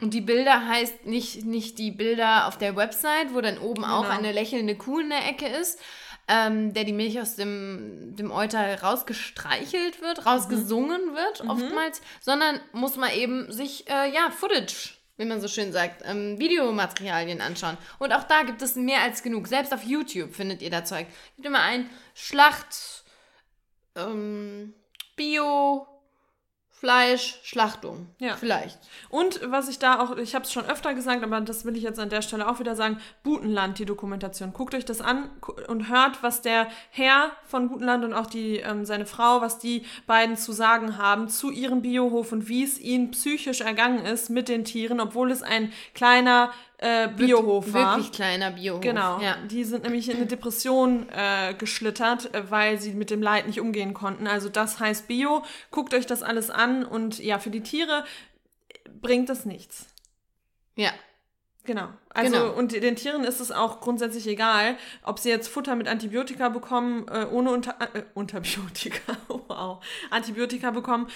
[0.00, 4.00] und die Bilder heißt nicht, nicht die Bilder auf der Website, wo dann oben genau.
[4.00, 5.78] auch eine lächelnde Kuh in der Ecke ist,
[6.26, 11.14] ähm, der die Milch aus dem, dem Euter rausgestreichelt wird, rausgesungen mhm.
[11.14, 11.50] wird, mhm.
[11.50, 16.38] oftmals, sondern muss man eben sich, äh, ja, Footage, wie man so schön sagt, ähm,
[16.38, 17.78] Videomaterialien anschauen.
[17.98, 19.48] Und auch da gibt es mehr als genug.
[19.48, 21.06] Selbst auf YouTube findet ihr da Zeug.
[21.36, 23.04] Gibt immer ein Schlacht,
[23.96, 24.74] ähm,
[25.16, 25.86] Bio,
[26.78, 28.06] Fleisch, Schlachtung.
[28.20, 28.36] Ja.
[28.36, 28.78] Vielleicht.
[29.08, 31.82] Und was ich da auch, ich habe es schon öfter gesagt, aber das will ich
[31.82, 34.52] jetzt an der Stelle auch wieder sagen, Butenland, die Dokumentation.
[34.52, 35.28] Guckt euch das an
[35.66, 39.86] und hört, was der Herr von Butenland und auch die, ähm, seine Frau, was die
[40.06, 44.48] beiden zu sagen haben zu ihrem Biohof und wie es ihnen psychisch ergangen ist mit
[44.48, 47.96] den Tieren, obwohl es ein kleiner äh, Biohof war.
[47.96, 48.80] Wirklich kleiner Biohof.
[48.80, 49.20] Genau.
[49.20, 49.36] Ja.
[49.50, 53.60] Die sind nämlich in eine Depression äh, geschlittert, äh, weil sie mit dem Leid nicht
[53.60, 54.26] umgehen konnten.
[54.26, 55.44] Also das heißt Bio.
[55.70, 58.04] Guckt euch das alles an und ja, für die Tiere
[59.00, 59.86] bringt das nichts.
[60.76, 60.90] Ja.
[61.64, 61.88] Genau.
[62.14, 62.52] Also genau.
[62.52, 67.06] und den Tieren ist es auch grundsätzlich egal, ob sie jetzt Futter mit Antibiotika bekommen,
[67.08, 71.08] äh, ohne unter, äh, Unterbiotika, wow, Antibiotika bekommen.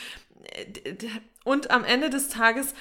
[0.44, 0.94] Äh,
[1.44, 2.74] und am Ende des Tages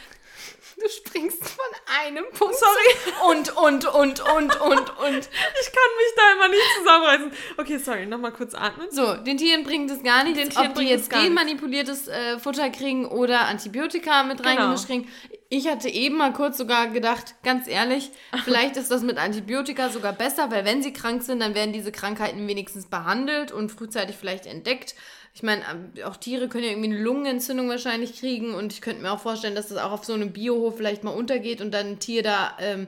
[0.80, 1.66] Du springst von
[2.04, 2.56] einem Punkt.
[2.56, 3.32] Sorry.
[3.32, 5.30] Und, und, und, und, und, und.
[5.62, 7.32] Ich kann mich da immer nicht zusammenreißen.
[7.58, 8.88] Okay, sorry, nochmal kurz atmen.
[8.92, 12.70] So, den Tieren bringt es gar nichts, den Tieren ob die jetzt genmanipuliertes äh, Futter
[12.70, 14.50] kriegen oder Antibiotika mit genau.
[14.50, 15.08] reingemischt kriegen.
[15.50, 18.12] Ich hatte eben mal kurz sogar gedacht, ganz ehrlich,
[18.46, 21.92] vielleicht ist das mit Antibiotika sogar besser, weil wenn sie krank sind, dann werden diese
[21.92, 24.96] Krankheiten wenigstens behandelt und frühzeitig vielleicht entdeckt
[25.34, 29.02] ich meine, ähm, auch Tiere können ja irgendwie eine Lungenentzündung wahrscheinlich kriegen und ich könnte
[29.02, 31.88] mir auch vorstellen, dass das auch auf so einem Biohof vielleicht mal untergeht und dann
[31.88, 32.88] ein Tier da ähm,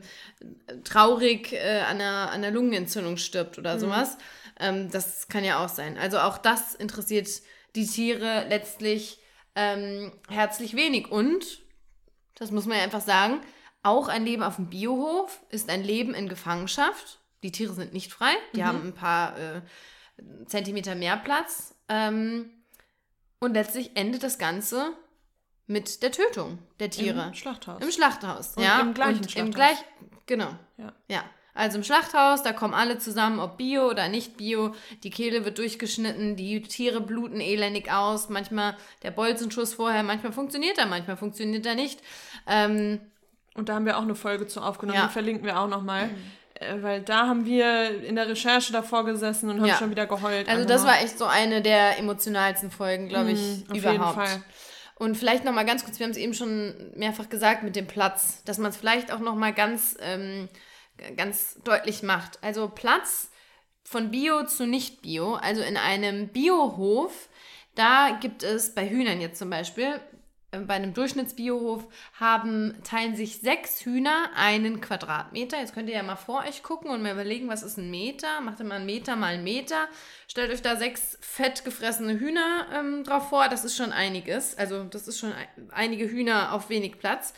[0.84, 3.80] traurig äh, an, einer, an einer Lungenentzündung stirbt oder mhm.
[3.80, 4.18] sowas.
[4.60, 5.98] Ähm, das kann ja auch sein.
[5.98, 7.30] Also auch das interessiert
[7.76, 9.20] die Tiere letztlich
[9.56, 11.62] ähm, herzlich wenig und,
[12.36, 13.40] das muss man ja einfach sagen,
[13.84, 17.20] auch ein Leben auf dem Biohof ist ein Leben in Gefangenschaft.
[17.44, 18.66] Die Tiere sind nicht frei, die mhm.
[18.66, 19.62] haben ein paar äh,
[20.46, 22.50] Zentimeter mehr Platz ähm,
[23.40, 24.94] und letztlich endet das Ganze
[25.68, 27.28] mit der Tötung der Tiere.
[27.28, 27.82] Im Schlachthaus.
[27.82, 28.82] Im Schlachthaus, und ja.
[28.82, 29.48] Im gleichen und Schlachthaus.
[29.48, 29.78] Im gleich,
[30.26, 30.50] genau.
[30.78, 30.94] Ja.
[31.08, 31.24] ja.
[31.56, 34.74] Also im Schlachthaus, da kommen alle zusammen, ob Bio oder nicht Bio.
[35.04, 38.30] Die Kehle wird durchgeschnitten, die Tiere bluten elendig aus.
[38.30, 42.02] Manchmal der Bolzenschuss vorher, manchmal funktioniert er, manchmal funktioniert er nicht.
[42.48, 43.00] Ähm,
[43.54, 45.06] und da haben wir auch eine Folge zu aufgenommen, ja.
[45.06, 46.08] die verlinken wir auch nochmal.
[46.08, 46.32] Mhm.
[46.56, 49.78] Äh, weil da haben wir in der Recherche davor gesessen und haben ja.
[49.78, 50.48] schon wieder geheult.
[50.48, 54.18] Also das war echt so eine der emotionalsten Folgen, glaube ich, mhm, überhaupt.
[54.18, 54.44] Jeden Fall.
[54.96, 57.88] Und vielleicht noch mal ganz kurz, wir haben es eben schon mehrfach gesagt mit dem
[57.88, 60.48] Platz, dass man es vielleicht auch noch mal ganz, ähm,
[61.18, 62.42] ganz deutlich macht.
[62.44, 63.30] Also Platz
[63.84, 67.30] von Bio zu Nicht-Bio, also in einem Biohof,
[67.76, 70.00] da gibt es bei Hühnern jetzt zum Beispiel
[70.68, 71.88] bei einem Durchschnittsbiohof
[72.20, 75.60] haben, teilen sich sechs Hühner einen Quadratmeter.
[75.60, 78.42] Jetzt könnt ihr ja mal vor euch gucken und mal überlegen, was ist ein Meter?
[78.42, 79.88] Macht ihr mal einen Meter mal einen Meter.
[80.28, 83.50] Stellt euch da sechs fett gefressene Hühner ähm, drauf vor.
[83.50, 84.58] Das ist schon einiges.
[84.58, 85.34] Also das ist schon
[85.72, 87.34] einige Hühner auf wenig Platz.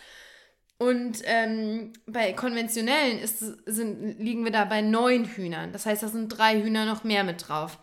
[0.78, 5.71] Und ähm, bei konventionellen ist, sind, liegen wir da bei neun Hühnern.
[5.71, 7.80] Das heißt, da sind drei Hühner noch mehr mit drauf.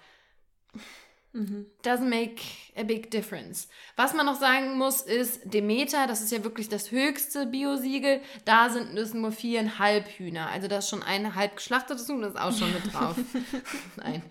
[1.33, 1.66] Mhm.
[1.83, 2.42] Doesn't make
[2.77, 3.69] a big difference.
[3.97, 8.21] Was man noch sagen muss, ist Demeter, das ist ja wirklich das höchste Biosiegel.
[8.45, 10.49] Da sind es nur viereinhalb Hühner.
[10.49, 13.17] Also da ist schon ein halb geschlachtetes Huhn, das ist auch schon mit drauf.
[13.97, 14.23] Nein,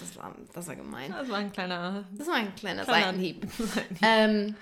[0.00, 1.12] das war, das war gemein.
[1.12, 3.46] Das war ein kleiner, das war ein kleiner, kleiner Seitenhieb.
[4.02, 4.56] ähm,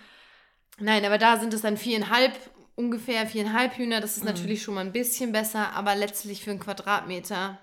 [0.79, 2.33] nein, aber da sind es dann viereinhalb
[2.75, 4.01] ungefähr viereinhalb Hühner.
[4.01, 4.31] Das ist mhm.
[4.31, 7.59] natürlich schon mal ein bisschen besser, aber letztlich für einen Quadratmeter.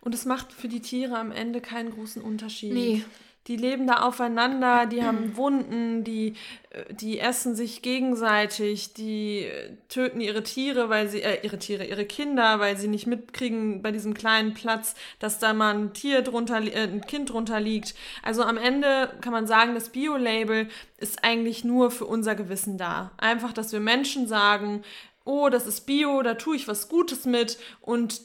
[0.00, 2.72] Und es macht für die Tiere am Ende keinen großen Unterschied.
[2.72, 3.04] Nee.
[3.46, 6.34] Die leben da aufeinander, die haben Wunden, die,
[6.70, 11.84] äh, die essen sich gegenseitig, die äh, töten ihre Tiere, weil sie, äh, ihre Tiere,
[11.84, 16.22] ihre Kinder, weil sie nicht mitkriegen bei diesem kleinen Platz, dass da mal ein Tier
[16.22, 17.94] drunter, äh, ein Kind drunter liegt.
[18.22, 23.12] Also am Ende kann man sagen, das Bio-Label ist eigentlich nur für unser Gewissen da.
[23.16, 24.82] Einfach, dass wir Menschen sagen,
[25.24, 28.20] oh, das ist Bio, da tue ich was Gutes mit und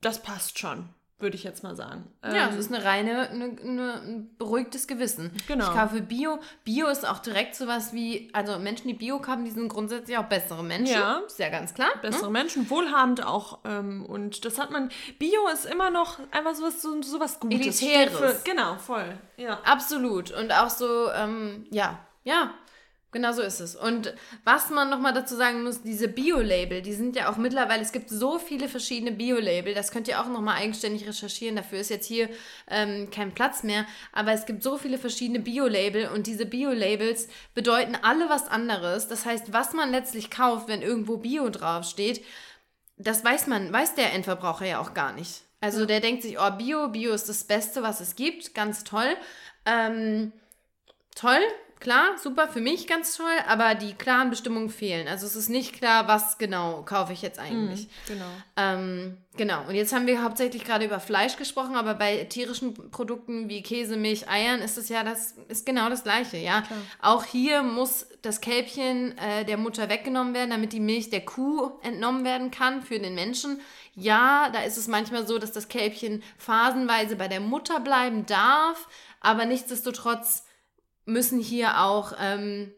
[0.00, 2.10] das passt schon würde ich jetzt mal sagen.
[2.24, 5.30] Ja, es ähm, ist eine reine, eine, eine, ein beruhigtes Gewissen.
[5.46, 5.64] Genau.
[5.64, 6.38] Ich kaufe Bio.
[6.64, 10.24] Bio ist auch direkt sowas wie, also Menschen, die Bio kaufen, die sind grundsätzlich auch
[10.24, 10.94] bessere Menschen.
[10.94, 11.22] Ja.
[11.26, 11.90] Ist ja ganz klar.
[12.02, 12.32] Bessere hm?
[12.32, 13.60] Menschen, wohlhabend auch.
[13.64, 17.80] Ähm, und das hat man, Bio ist immer noch einfach sowas, so, sowas Gutes.
[17.80, 18.18] Elitäres.
[18.18, 19.16] Für, genau, voll.
[19.36, 19.60] Ja.
[19.64, 20.32] Absolut.
[20.32, 22.54] Und auch so, ähm, ja, ja,
[23.14, 23.76] Genau so ist es.
[23.76, 27.92] Und was man nochmal dazu sagen muss, diese Bio-Label, die sind ja auch mittlerweile, es
[27.92, 32.08] gibt so viele verschiedene Bio-Label, das könnt ihr auch nochmal eigenständig recherchieren, dafür ist jetzt
[32.08, 32.28] hier
[32.68, 37.96] ähm, kein Platz mehr, aber es gibt so viele verschiedene Bio-Label und diese Bio-Labels bedeuten
[38.02, 39.06] alle was anderes.
[39.06, 42.24] Das heißt, was man letztlich kauft, wenn irgendwo Bio draufsteht,
[42.96, 45.42] das weiß man, weiß der Endverbraucher ja auch gar nicht.
[45.60, 45.86] Also ja.
[45.86, 49.16] der denkt sich, oh, Bio, Bio ist das Beste, was es gibt, ganz toll.
[49.66, 50.32] Ähm,
[51.14, 51.38] toll,
[51.84, 55.06] klar, super, für mich ganz toll, aber die klaren Bestimmungen fehlen.
[55.06, 57.86] Also es ist nicht klar, was genau kaufe ich jetzt eigentlich.
[57.86, 58.24] Mm, genau.
[58.56, 59.60] Ähm, genau.
[59.68, 63.96] Und jetzt haben wir hauptsächlich gerade über Fleisch gesprochen, aber bei tierischen Produkten wie Käse,
[63.96, 66.62] Milch, Eiern ist es ja das ist genau das Gleiche, ja.
[66.62, 66.78] Klar.
[67.02, 71.70] Auch hier muss das Kälbchen äh, der Mutter weggenommen werden, damit die Milch der Kuh
[71.82, 73.60] entnommen werden kann für den Menschen.
[73.94, 78.88] Ja, da ist es manchmal so, dass das Kälbchen phasenweise bei der Mutter bleiben darf,
[79.20, 80.44] aber nichtsdestotrotz
[81.04, 82.72] müssen hier auch ähm,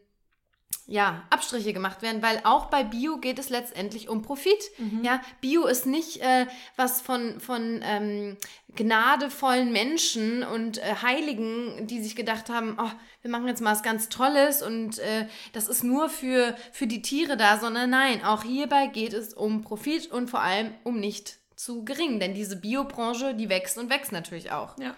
[0.89, 4.57] ja, Abstriche gemacht werden, weil auch bei Bio geht es letztendlich um Profit.
[4.77, 5.03] Mhm.
[5.03, 8.37] Ja, Bio ist nicht äh, was von, von ähm,
[8.73, 13.83] gnadevollen Menschen und äh, Heiligen, die sich gedacht haben, oh, wir machen jetzt mal was
[13.83, 18.43] ganz Tolles und äh, das ist nur für, für die Tiere da, sondern nein, auch
[18.43, 23.33] hierbei geht es um Profit und vor allem um nicht zu gering, denn diese Biobranche,
[23.33, 24.77] die wächst und wächst natürlich auch.
[24.77, 24.95] Ja.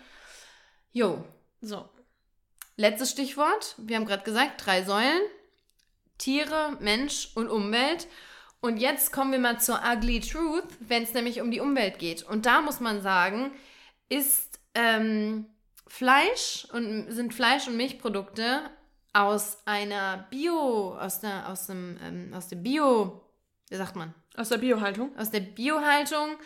[0.91, 1.23] Jo.
[1.61, 1.89] So,
[2.79, 3.75] Letztes Stichwort.
[3.77, 5.19] Wir haben gerade gesagt, drei Säulen.
[6.17, 8.07] Tiere, Mensch und Umwelt.
[8.61, 12.23] Und jetzt kommen wir mal zur Ugly Truth, wenn es nämlich um die Umwelt geht.
[12.23, 13.51] Und da muss man sagen,
[14.07, 15.47] ist ähm,
[15.87, 18.61] Fleisch und sind Fleisch- und Milchprodukte
[19.11, 23.25] aus einer Bio, aus der, aus dem, ähm, aus dem Bio,
[23.67, 24.15] wie sagt man?
[24.37, 25.11] Aus der Biohaltung?
[25.17, 26.37] Aus der Biohaltung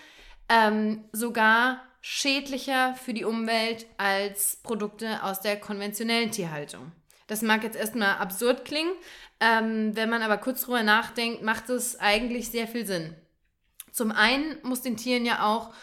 [0.50, 6.92] ähm, sogar schädlicher für die Umwelt als Produkte aus der konventionellen Tierhaltung.
[7.28, 8.92] Das mag jetzt erstmal absurd klingen,
[9.40, 13.16] ähm, wenn man aber kurz drüber nachdenkt, macht es eigentlich sehr viel Sinn.
[13.94, 15.74] Zum einen muss den Tieren ja auch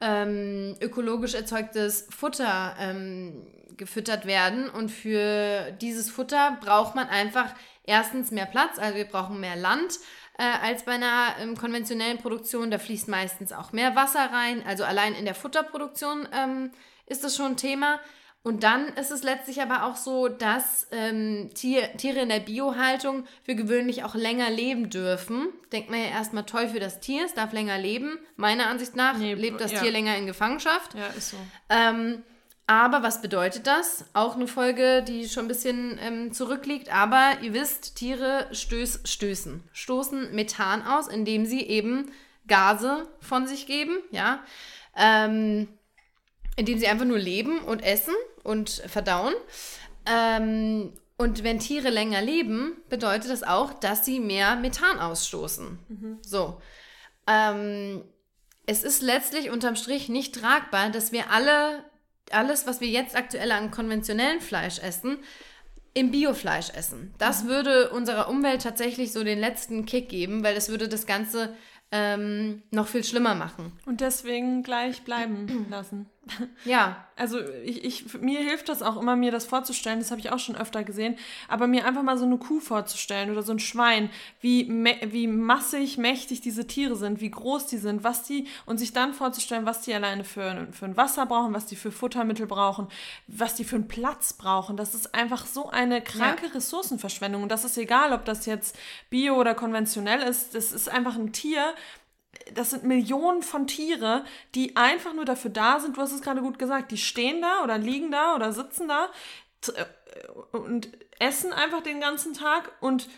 [0.00, 8.32] ähm, ökologisch erzeugtes Futter ähm, gefüttert werden und für dieses Futter braucht man einfach erstens
[8.32, 10.00] mehr Platz, also wir brauchen mehr Land,
[10.38, 12.70] äh, als bei einer ähm, konventionellen Produktion.
[12.70, 14.62] Da fließt meistens auch mehr Wasser rein.
[14.66, 16.70] Also allein in der Futterproduktion ähm,
[17.06, 18.00] ist das schon ein Thema.
[18.44, 23.24] Und dann ist es letztlich aber auch so, dass ähm, Tier, Tiere in der Biohaltung
[23.42, 25.48] für gewöhnlich auch länger leben dürfen.
[25.72, 28.18] Denkt man ja erstmal toll für das Tier, es darf länger leben.
[28.36, 29.80] Meiner Ansicht nach nee, lebt das ja.
[29.80, 30.94] Tier länger in Gefangenschaft.
[30.94, 31.36] Ja, ist so.
[31.68, 32.22] Ähm,
[32.68, 34.04] aber was bedeutet das?
[34.12, 36.94] Auch eine Folge, die schon ein bisschen ähm, zurückliegt.
[36.94, 42.12] Aber ihr wisst, Tiere stöß, stößen, stoßen Methan aus, indem sie eben
[42.46, 44.44] Gase von sich geben, ja.
[44.94, 45.68] Ähm,
[46.56, 49.32] indem sie einfach nur leben und essen und verdauen.
[50.04, 55.78] Ähm, und wenn Tiere länger leben, bedeutet das auch, dass sie mehr Methan ausstoßen.
[55.88, 56.18] Mhm.
[56.20, 56.60] So.
[57.26, 58.04] Ähm,
[58.66, 61.82] es ist letztlich unterm Strich nicht tragbar, dass wir alle
[62.32, 65.18] alles, was wir jetzt aktuell an konventionellem Fleisch essen,
[65.94, 67.14] im Biofleisch essen.
[67.18, 67.48] Das mhm.
[67.48, 71.54] würde unserer Umwelt tatsächlich so den letzten Kick geben, weil es würde das Ganze
[71.90, 73.72] ähm, noch viel schlimmer machen.
[73.86, 76.06] Und deswegen gleich bleiben lassen.
[76.64, 77.04] Ja.
[77.16, 80.38] Also ich, ich, mir hilft das auch immer, mir das vorzustellen, das habe ich auch
[80.38, 81.16] schon öfter gesehen,
[81.48, 84.10] aber mir einfach mal so eine Kuh vorzustellen oder so ein Schwein,
[84.40, 88.92] wie, wie massig, mächtig diese Tiere sind, wie groß die sind, was die, und sich
[88.92, 92.86] dann vorzustellen, was die alleine für, für ein Wasser brauchen, was die für Futtermittel brauchen,
[93.26, 94.76] was die für einen Platz brauchen.
[94.76, 96.52] Das ist einfach so eine kranke ja.
[96.52, 97.42] Ressourcenverschwendung.
[97.42, 98.78] Und das ist egal, ob das jetzt
[99.10, 101.74] bio oder konventionell ist, das ist einfach ein Tier,
[102.54, 106.42] das sind Millionen von Tiere, die einfach nur dafür da sind, du hast es gerade
[106.42, 109.08] gut gesagt, die stehen da oder liegen da oder sitzen da
[109.74, 113.08] äh, und essen einfach den ganzen Tag und,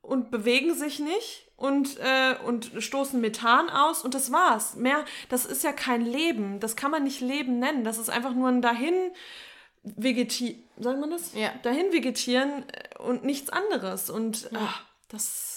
[0.00, 4.74] und bewegen sich nicht und, äh, und stoßen Methan aus und das war's.
[4.74, 6.58] Mehr, das ist ja kein Leben.
[6.58, 7.84] Das kann man nicht Leben nennen.
[7.84, 9.12] Das ist einfach nur ein dahin
[9.84, 11.34] vegetieren, sagen man das?
[11.34, 11.52] Ja.
[11.62, 14.10] Dahin vegetieren äh, und nichts anderes.
[14.10, 15.51] Und ach, das.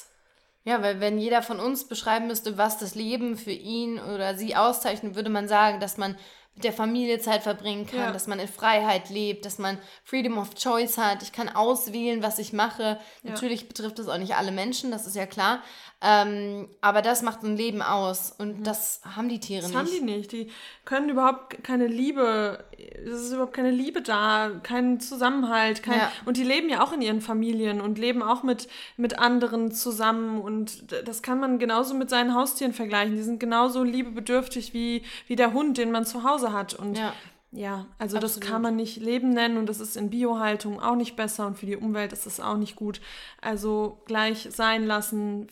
[0.66, 4.56] Ja, weil wenn jeder von uns beschreiben müsste, was das Leben für ihn oder sie
[4.56, 6.18] auszeichnet, würde man sagen, dass man
[6.56, 8.12] mit der Familie Zeit verbringen kann, Ja.
[8.12, 11.22] dass man in Freiheit lebt, dass man Freedom of Choice hat.
[11.22, 12.84] Ich kann auswählen, was ich mache.
[12.84, 13.32] Ja.
[13.32, 15.62] Natürlich betrifft das auch nicht alle Menschen, das ist ja klar.
[16.08, 19.78] Ähm, aber das macht ein Leben aus und das haben die Tiere Das nicht.
[19.80, 20.32] haben die nicht.
[20.34, 20.52] Die
[20.86, 25.82] können überhaupt keine Liebe, es ist überhaupt keine Liebe da, kein Zusammenhalt.
[25.82, 26.12] Kein, Ja.
[26.26, 30.40] Und die leben ja auch in ihren Familien und leben auch mit, mit anderen zusammen.
[30.42, 33.16] Und das kann man genauso mit seinen Haustieren vergleichen.
[33.16, 36.76] Die sind genauso liebebedürftig wie, wie der Hund, den man zu Hause hat.
[36.76, 37.14] Und Ja.
[37.52, 38.48] ja, also das Absolut.
[38.54, 41.66] kann man nicht Leben nennen und das ist in Biohaltung auch nicht besser und für
[41.66, 43.02] die Umwelt ist es auch nicht gut.
[43.42, 45.48] Also gleich sein lassen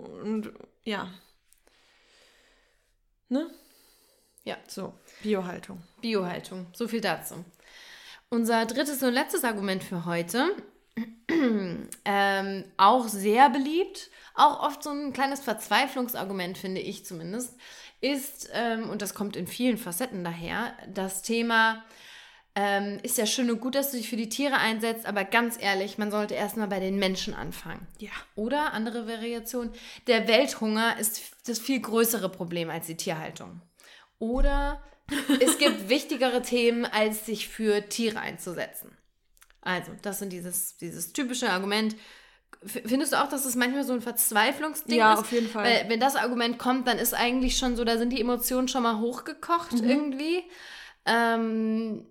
[0.00, 0.52] und
[0.84, 1.08] ja.
[3.28, 3.50] Ne?
[4.44, 4.56] Ja.
[4.66, 5.82] So, Biohaltung.
[6.00, 6.66] Biohaltung.
[6.72, 7.44] So viel dazu.
[8.28, 10.56] Unser drittes und letztes Argument für heute,
[12.04, 17.56] ähm, auch sehr beliebt, auch oft so ein kleines Verzweiflungsargument, finde ich zumindest,
[18.00, 21.84] ist, ähm, und das kommt in vielen Facetten daher, das Thema,
[22.56, 25.56] ähm, ist ja schön und gut, dass du dich für die Tiere einsetzt, aber ganz
[25.60, 27.86] ehrlich, man sollte erstmal bei den Menschen anfangen.
[27.98, 28.10] Ja.
[28.34, 29.70] Oder andere Variation,
[30.08, 33.60] der Welthunger ist das viel größere Problem als die Tierhaltung.
[34.18, 34.82] Oder
[35.40, 38.96] es gibt wichtigere Themen, als sich für Tiere einzusetzen.
[39.62, 41.94] Also, das sind dieses, dieses typische Argument.
[42.64, 45.20] Findest du auch, dass es manchmal so ein Verzweiflungsding Ja, ist?
[45.20, 45.64] auf jeden Fall.
[45.64, 48.82] Weil, wenn das Argument kommt, dann ist eigentlich schon so, da sind die Emotionen schon
[48.82, 49.88] mal hochgekocht Mhm.
[49.90, 50.42] irgendwie.
[51.06, 52.06] Ähm,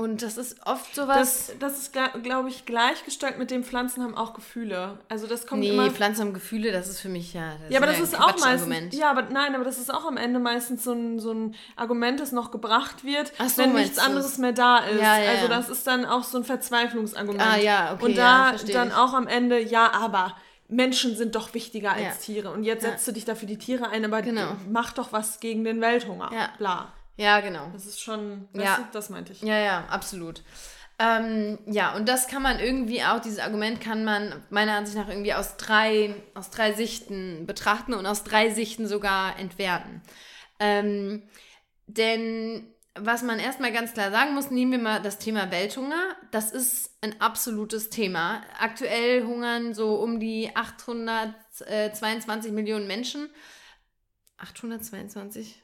[0.00, 1.48] und das ist oft sowas.
[1.48, 4.96] Das, das ist, glaube ich, gleichgestellt mit dem Pflanzen haben auch Gefühle.
[5.08, 5.90] Also das kommt nee, immer...
[5.90, 7.54] Pflanzen haben Gefühle, das ist für mich ja.
[7.64, 8.96] Das Ja, aber das ist auch meistens.
[8.96, 12.20] Ja, aber nein, aber das ist auch am Ende meistens so ein, so ein Argument,
[12.20, 14.04] das noch gebracht wird, so, wenn nichts du's?
[14.06, 15.00] anderes mehr da ist.
[15.00, 15.48] Ja, ja, also ja.
[15.48, 17.42] das ist dann auch so ein Verzweiflungsargument.
[17.44, 18.94] Ah, ja, okay, Und ja, da versteh dann ich.
[18.94, 20.36] auch am Ende, ja, aber
[20.68, 22.12] Menschen sind doch wichtiger als Ja.
[22.20, 22.50] Tiere.
[22.52, 22.90] Und jetzt Ja.
[22.90, 24.52] setzt du dich da für die Tiere ein, aber Genau.
[24.70, 26.30] mach doch was gegen den Welthunger.
[26.32, 26.50] Ja.
[26.58, 26.92] Bla.
[27.18, 27.68] Ja, genau.
[27.72, 28.62] Das ist schon, Ja.
[28.62, 29.42] weißt du, das meinte ich.
[29.42, 30.42] Ja, ja, absolut.
[31.00, 35.08] Ähm, ja, und das kann man irgendwie auch, dieses Argument kann man meiner Ansicht nach
[35.08, 40.02] irgendwie aus drei, aus drei Sichten betrachten und aus drei Sichten sogar entwerten.
[40.58, 41.22] Ähm,
[41.86, 46.16] denn was man erstmal ganz klar sagen muss, nehmen wir mal das Thema Welthunger.
[46.32, 48.42] Das ist ein absolutes Thema.
[48.58, 53.28] Aktuell hungern so um die 822 Millionen Menschen.
[54.38, 55.62] 822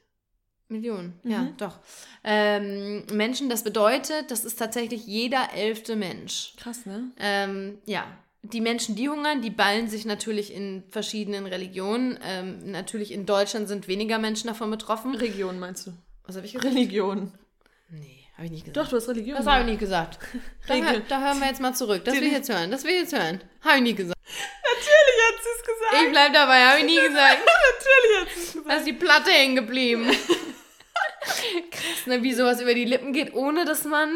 [0.67, 1.57] Millionen, ja, Mhm.
[1.57, 1.77] doch.
[2.23, 6.53] Ähm, Menschen, das bedeutet, das ist tatsächlich jeder elfte Mensch.
[6.57, 7.11] Krass, ne?
[7.19, 8.05] Ähm, ja,
[8.41, 12.19] die Menschen, die hungern, die ballen sich natürlich in verschiedenen Religionen.
[12.23, 15.13] Ähm, natürlich in Deutschland sind weniger Menschen davon betroffen.
[15.15, 15.93] Religion meinst du?
[16.25, 16.73] Was habe ich gesagt?
[16.73, 17.31] Religion.
[17.89, 18.77] Nee, habe ich nicht gesagt.
[18.77, 19.37] Doch, du hast Religion.
[19.37, 20.17] Das habe ich nicht gesagt.
[20.67, 22.03] Da, hör, da hören wir jetzt mal zurück.
[22.05, 22.71] Das will ich jetzt hören.
[22.71, 23.39] Das will ich jetzt hören.
[23.61, 24.15] Habe ich nie gesagt.
[24.63, 26.03] Natürlich hat sie es gesagt.
[26.05, 26.65] Ich bleib dabei.
[26.65, 27.37] Habe ich nie gesagt.
[27.45, 28.69] Natürlich hat sie es gesagt.
[28.69, 30.07] Da ist die Platte hängen geblieben.
[31.71, 34.09] Krass, ne, wie sowas über die Lippen geht, ohne dass man,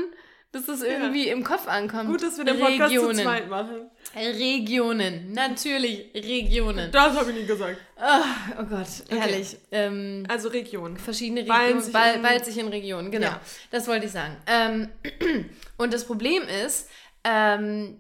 [0.52, 2.10] dass das irgendwie im Kopf ankommt.
[2.10, 3.16] Gut, dass wir den Podcast Regionen.
[3.16, 3.90] zu zweit machen.
[4.16, 5.32] Regionen.
[5.34, 6.92] Natürlich, Regionen.
[6.92, 7.78] Das habe ich nie gesagt.
[7.98, 8.24] Ah,
[8.60, 9.58] oh Gott, herrlich.
[9.72, 10.98] Ähm, Also Region.
[10.98, 13.28] verschiedene Regionen, sich ball, in- ballt sich in Regionen, genau.
[13.28, 13.42] Ja.
[13.72, 14.38] Das wollte ich sagen.
[14.48, 14.90] Ähm,
[15.78, 16.90] und das Problem ist,
[17.24, 18.00] ähm,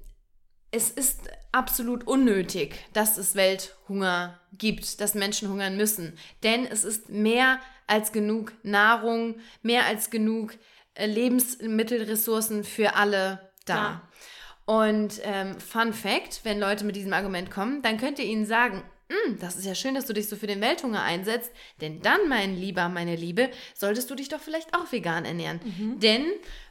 [0.71, 6.17] es ist absolut unnötig, dass es Welthunger gibt, dass Menschen hungern müssen.
[6.43, 7.59] Denn es ist mehr
[7.89, 10.53] als genug Nahrung, mehr als genug
[10.93, 13.75] äh, Lebensmittelressourcen für alle da.
[13.75, 14.01] Ja.
[14.65, 18.83] Und ähm, Fun Fact, wenn Leute mit diesem Argument kommen, dann könnt ihr ihnen sagen,
[19.09, 22.29] "Mm, das ist ja schön, dass du dich so für den Welthunger einsetzt, denn dann,
[22.29, 25.59] mein Lieber, meine Liebe, solltest du dich doch vielleicht auch vegan ernähren.
[25.99, 26.23] Denn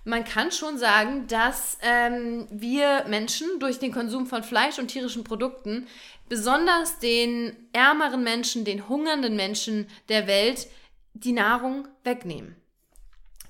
[0.04, 5.24] man kann schon sagen, dass ähm, wir Menschen durch den Konsum von Fleisch und tierischen
[5.24, 5.88] Produkten
[6.28, 10.68] besonders den ärmeren Menschen, den hungernden Menschen der Welt
[11.24, 12.56] die Nahrung wegnehmen.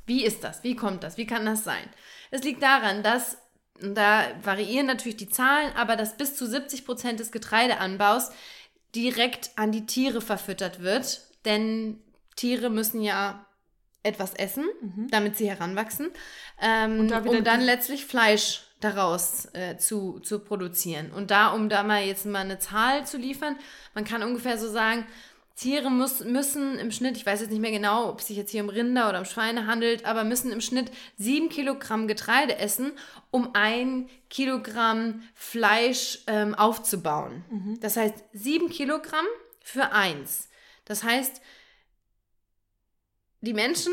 [0.07, 0.65] Wie ist das?
[0.65, 1.17] Wie kommt das?
[1.19, 1.89] Wie kann das sein?
[2.31, 3.39] Es liegt daran, dass,
[3.83, 8.31] und da variieren natürlich die Zahlen, aber dass bis zu 70 Prozent des Getreideanbaus
[8.95, 11.23] direkt an die Tiere verfüttert wird.
[11.45, 12.01] Denn
[12.37, 13.47] Tiere müssen ja
[14.03, 14.65] etwas essen,
[15.11, 16.11] damit sie heranwachsen,
[16.61, 21.11] ähm, Und da um dann letztlich Fleisch daraus äh, zu, zu produzieren.
[21.11, 23.57] Und da, um da mal jetzt mal eine Zahl zu liefern,
[23.95, 25.05] man kann ungefähr so sagen,
[25.59, 28.53] Tiere muss, müssen im Schnitt, ich weiß jetzt nicht mehr genau, ob es sich jetzt
[28.53, 32.93] hier um Rinder oder um Schweine handelt, aber müssen im Schnitt sieben Kilogramm Getreide essen,
[33.33, 37.43] um ein Kilogramm Fleisch ähm, aufzubauen.
[37.81, 39.27] Das heißt, sieben Kilogramm
[39.61, 40.49] für eins.
[40.85, 41.43] Das heißt,
[43.41, 43.93] die Menschen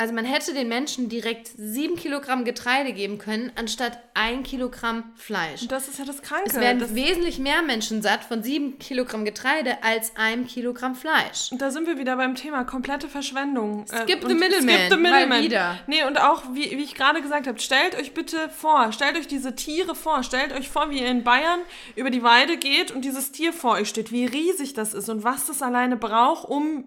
[0.00, 5.62] also man hätte den Menschen direkt sieben Kilogramm Getreide geben können, anstatt ein Kilogramm Fleisch.
[5.62, 6.44] Und das ist ja das Kranke.
[6.46, 11.50] Es werden das, wesentlich mehr Menschen satt von sieben Kilogramm Getreide als einem Kilogramm Fleisch.
[11.50, 13.86] und da sind wir wieder beim Thema komplette Verschwendung.
[13.90, 15.42] Äh, Skip the middleman, Skip the mal middleman.
[15.42, 15.78] wieder.
[15.88, 19.26] Nee, und auch, wie, wie ich gerade gesagt habe, stellt euch bitte vor, stellt euch
[19.26, 21.58] diese Tiere vor, stellt euch vor, wie ihr in Bayern
[21.96, 25.24] über die Weide geht und dieses Tier vor euch steht, wie riesig das ist und
[25.24, 26.84] was das alleine braucht, um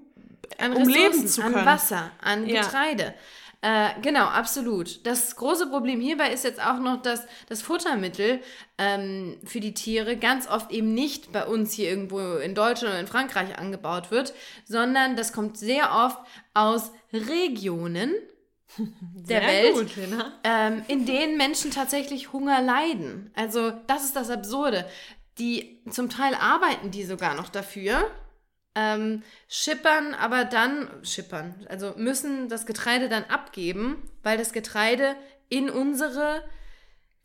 [0.59, 1.65] An um leben zu An können.
[1.65, 2.61] Wasser, an Ja.
[2.61, 3.13] Getreide.
[3.63, 5.05] Äh, genau, absolut.
[5.05, 8.41] Das große Problem hierbei ist jetzt auch noch, dass das Futtermittel
[8.79, 12.99] ähm, für die Tiere ganz oft eben nicht bei uns hier irgendwo in Deutschland oder
[12.99, 14.33] in Frankreich angebaut wird,
[14.65, 16.17] sondern das kommt sehr oft
[16.55, 18.15] aus Regionen
[18.77, 19.91] der Sehr Welt, gut,
[20.43, 23.29] ähm, in denen Menschen tatsächlich Hunger leiden.
[23.35, 24.85] Also das ist das Absurde.
[25.37, 28.09] Die zum Teil arbeiten die sogar noch dafür,
[28.75, 35.15] ähm, schippern aber dann schippern, also müssen das Getreide dann abgeben, weil das Getreide
[35.49, 36.43] in unsere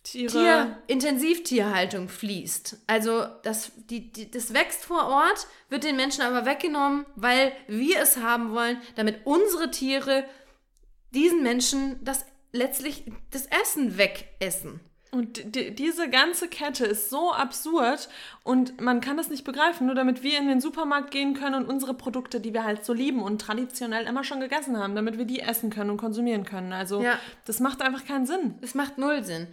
[0.02, 0.32] Tiere.
[0.32, 2.78] Tier, Intensivtierhaltung fließt.
[2.86, 8.00] Also das, die, die, das wächst vor Ort, wird den Menschen aber weggenommen, weil wir
[8.00, 10.24] es haben wollen, damit unsere Tiere
[11.12, 14.80] diesen Menschen das letztlich das Essen wegessen.
[15.12, 18.08] Und die, diese ganze Kette ist so absurd
[18.42, 21.68] und man kann das nicht begreifen, nur damit wir in den Supermarkt gehen können und
[21.68, 25.24] unsere Produkte, die wir halt so lieben und traditionell immer schon gegessen haben, damit wir
[25.24, 26.72] die essen können und konsumieren können.
[26.72, 27.18] Also Ja.
[27.44, 28.56] das macht einfach keinen Sinn.
[28.60, 29.46] Es macht null Sinn.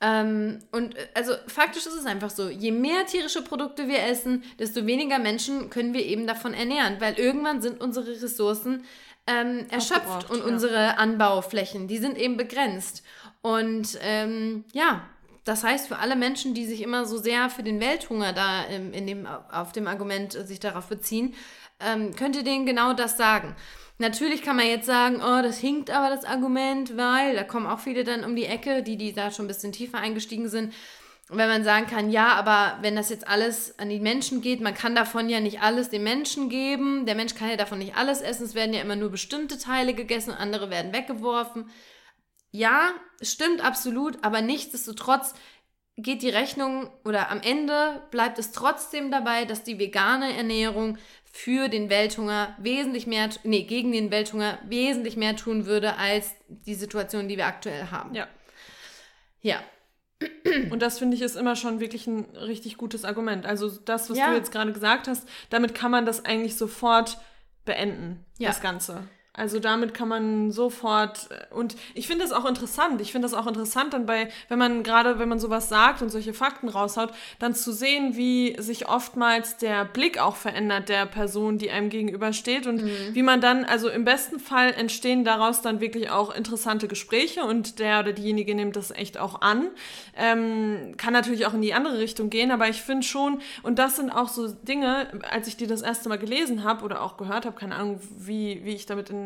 [0.00, 4.44] Ähm, und äh, also faktisch ist es einfach so, je mehr tierische Produkte wir essen,
[4.58, 8.84] desto weniger Menschen können wir eben davon ernähren, weil irgendwann sind unsere Ressourcen
[9.26, 10.44] ähm, erschöpft und ja.
[10.44, 13.02] unsere Anbauflächen, die sind eben begrenzt.
[13.46, 15.08] Und ähm, ja,
[15.44, 18.92] das heißt für alle Menschen, die sich immer so sehr für den Welthunger da ähm,
[18.92, 21.32] in dem, auf dem Argument äh, sich darauf beziehen,
[21.78, 23.54] ähm, könnt ihr denen genau das sagen.
[23.98, 27.78] Natürlich kann man jetzt sagen, oh, das hinkt aber das Argument, weil da kommen auch
[27.78, 30.74] viele dann um die Ecke, die, die da schon ein bisschen tiefer eingestiegen sind.
[31.30, 34.60] Und wenn man sagen kann, ja, aber wenn das jetzt alles an die Menschen geht,
[34.60, 37.96] man kann davon ja nicht alles dem Menschen geben, der Mensch kann ja davon nicht
[37.96, 41.70] alles essen, es werden ja immer nur bestimmte Teile gegessen andere werden weggeworfen.
[42.50, 42.90] Ja,
[43.20, 45.34] stimmt absolut, aber nichtsdestotrotz
[45.98, 51.68] geht die Rechnung oder am Ende bleibt es trotzdem dabei, dass die vegane Ernährung für
[51.68, 57.28] den Welthunger wesentlich mehr, nee, gegen den Welthunger wesentlich mehr tun würde als die Situation,
[57.28, 58.14] die wir aktuell haben.
[58.14, 58.26] Ja.
[59.40, 59.60] Ja.
[60.70, 63.44] Und das finde ich ist immer schon wirklich ein richtig gutes Argument.
[63.46, 64.30] Also das, was Ja.
[64.30, 67.18] du jetzt gerade gesagt hast, damit kann man das eigentlich sofort
[67.64, 68.48] beenden, Ja.
[68.48, 69.06] das Ganze.
[69.36, 73.00] Also damit kann man sofort und ich finde das auch interessant.
[73.00, 76.10] Ich finde das auch interessant dann bei, wenn man gerade, wenn man sowas sagt und
[76.10, 81.58] solche Fakten raushaut, dann zu sehen, wie sich oftmals der Blick auch verändert der Person,
[81.58, 82.82] die einem gegenübersteht und
[83.12, 87.78] wie man dann, also im besten Fall entstehen daraus dann wirklich auch interessante Gespräche und
[87.78, 89.68] der oder diejenige nimmt das echt auch an.
[90.16, 93.96] Ähm, kann natürlich auch in die andere Richtung gehen, aber ich finde schon, und das
[93.96, 97.44] sind auch so Dinge, als ich die das erste Mal gelesen habe oder auch gehört
[97.44, 99.25] habe, keine Ahnung, wie, wie ich damit in,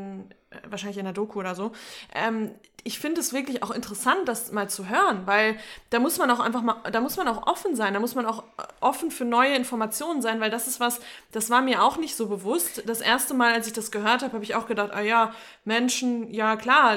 [0.69, 1.73] wahrscheinlich in der Doku oder so,
[2.15, 2.51] ähm,
[2.83, 5.57] ich finde es wirklich auch interessant, das mal zu hören, weil
[5.91, 8.27] da muss man auch einfach mal, da muss man auch offen sein, da muss man
[8.27, 11.01] auch äh, offen für neue Informationen sein, weil das ist was,
[11.33, 12.83] das war mir auch nicht so bewusst.
[12.87, 15.35] Das erste Mal, als ich das gehört habe, habe ich auch gedacht, ah ja,
[15.65, 16.97] Menschen, ja klar,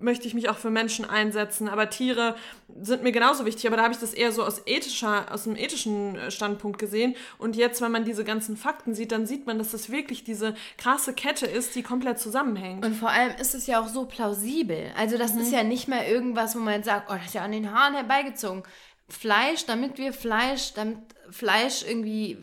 [0.00, 2.36] möchte ich mich auch für Menschen einsetzen, aber Tiere
[2.80, 5.56] sind mir genauso wichtig, aber da habe ich das eher so aus ethischer, aus einem
[5.56, 7.16] ethischen äh, Standpunkt gesehen.
[7.38, 10.54] Und jetzt, wenn man diese ganzen Fakten sieht, dann sieht man, dass das wirklich diese
[10.76, 12.84] krasse Kette ist, die komplett zusammenhängt.
[12.84, 14.90] Und vor allem ist es ja auch so plausibel.
[14.96, 17.52] Also das ist ja nicht mehr irgendwas, wo man sagt, oh, das ist ja an
[17.52, 18.62] den Haaren herbeigezogen.
[19.08, 20.98] Fleisch, damit wir Fleisch, damit
[21.30, 22.36] Fleisch irgendwie,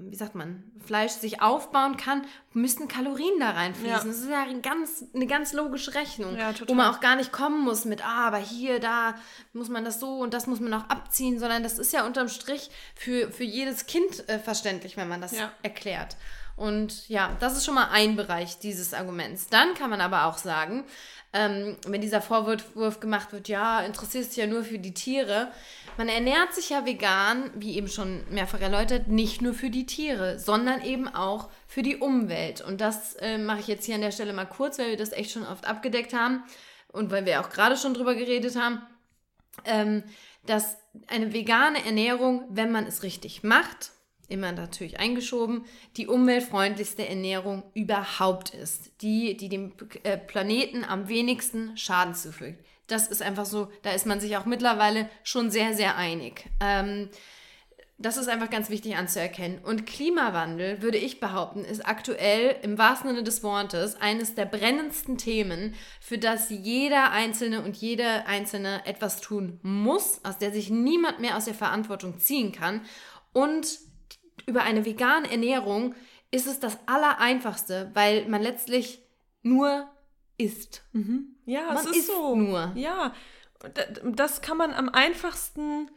[0.00, 2.22] wie sagt man, Fleisch sich aufbauen kann,
[2.52, 3.90] müssten Kalorien da reinfließen.
[3.90, 4.04] Ja.
[4.04, 7.32] Das ist ja ein ganz, eine ganz logische Rechnung, Ja, wo man auch gar nicht
[7.32, 9.14] kommen muss mit, ah, aber hier, da
[9.52, 12.28] muss man das so und das muss man auch abziehen, sondern das ist ja unterm
[12.28, 15.52] Strich für, für jedes Kind äh, verständlich, wenn man das Ja.
[15.62, 16.16] erklärt.
[16.56, 19.48] Und ja, das ist schon mal ein Bereich dieses Arguments.
[19.48, 20.84] Dann kann man aber auch sagen,
[21.32, 25.50] ähm, wenn dieser Vorwurf gemacht wird, ja, interessierst dich ja nur für die Tiere.
[25.98, 30.38] Man ernährt sich ja vegan, wie eben schon mehrfach erläutert, nicht nur für die Tiere,
[30.38, 32.62] sondern eben auch für die Umwelt.
[32.62, 35.12] Und das äh, mache ich jetzt hier an der Stelle mal kurz, weil wir das
[35.12, 36.44] echt schon oft abgedeckt haben
[36.88, 38.82] und weil wir auch gerade schon drüber geredet haben,
[39.64, 40.02] ähm,
[40.46, 40.78] dass
[41.08, 43.92] eine vegane Ernährung, wenn man es richtig macht,
[44.28, 45.66] immer natürlich eingeschoben,
[45.96, 48.90] die umweltfreundlichste Ernährung überhaupt ist.
[49.02, 49.72] Die, die dem
[50.04, 52.64] äh, Planeten am wenigsten Schaden zufügt.
[52.86, 56.50] Das ist einfach so, da ist man sich auch mittlerweile schon sehr, sehr einig.
[56.60, 57.08] Ähm,
[58.02, 59.60] das ist einfach ganz wichtig anzuerkennen.
[59.60, 65.18] Und Klimawandel, würde ich behaupten, ist aktuell im wahrsten Sinne des Wortes eines der brennendsten
[65.18, 71.20] Themen, für das jeder Einzelne und jede Einzelne etwas tun muss, aus der sich niemand
[71.20, 72.82] mehr aus der Verantwortung ziehen kann.
[73.32, 73.78] Und
[74.46, 75.94] über eine vegane Ernährung
[76.32, 79.00] ist es das Allereinfachste, weil man letztlich
[79.42, 79.88] nur
[80.38, 80.82] isst.
[80.92, 81.31] Mhm.
[81.46, 82.34] Ja, man es ist isst so.
[82.36, 82.72] nur.
[82.74, 83.12] Ja,
[84.04, 85.88] das kann man am einfachsten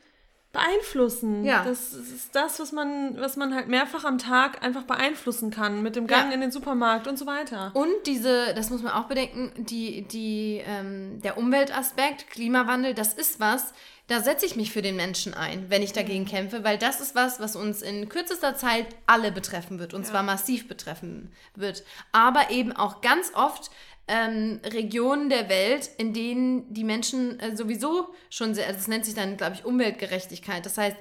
[0.51, 1.43] beeinflussen.
[1.43, 1.63] Ja.
[1.65, 5.95] Das ist das, was man, was man halt mehrfach am Tag einfach beeinflussen kann, mit
[5.97, 6.33] dem Gang Ja.
[6.33, 7.71] in den Supermarkt und so weiter.
[7.73, 13.39] Und diese, das muss man auch bedenken, die, die, ähm, der Umweltaspekt, Klimawandel, das ist
[13.41, 13.73] was,
[14.07, 17.15] da setze ich mich für den Menschen ein, wenn ich dagegen kämpfe, weil das ist
[17.15, 20.11] was, was uns in kürzester Zeit alle betreffen wird, und Ja.
[20.11, 21.83] zwar massiv betreffen wird.
[22.13, 23.71] Aber eben auch ganz oft
[24.07, 29.05] ähm, Regionen der Welt, in denen die Menschen äh, sowieso schon sehr, also das nennt
[29.05, 30.65] sich dann, glaube ich, Umweltgerechtigkeit.
[30.65, 30.97] Das heißt,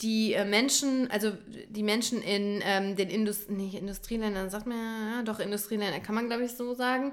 [0.00, 1.32] die äh, Menschen, also
[1.68, 6.26] die Menschen in ähm, den Indust nicht Industrieländern, sagt man ja, doch Industrieländer, kann man
[6.28, 7.12] glaube ich so sagen.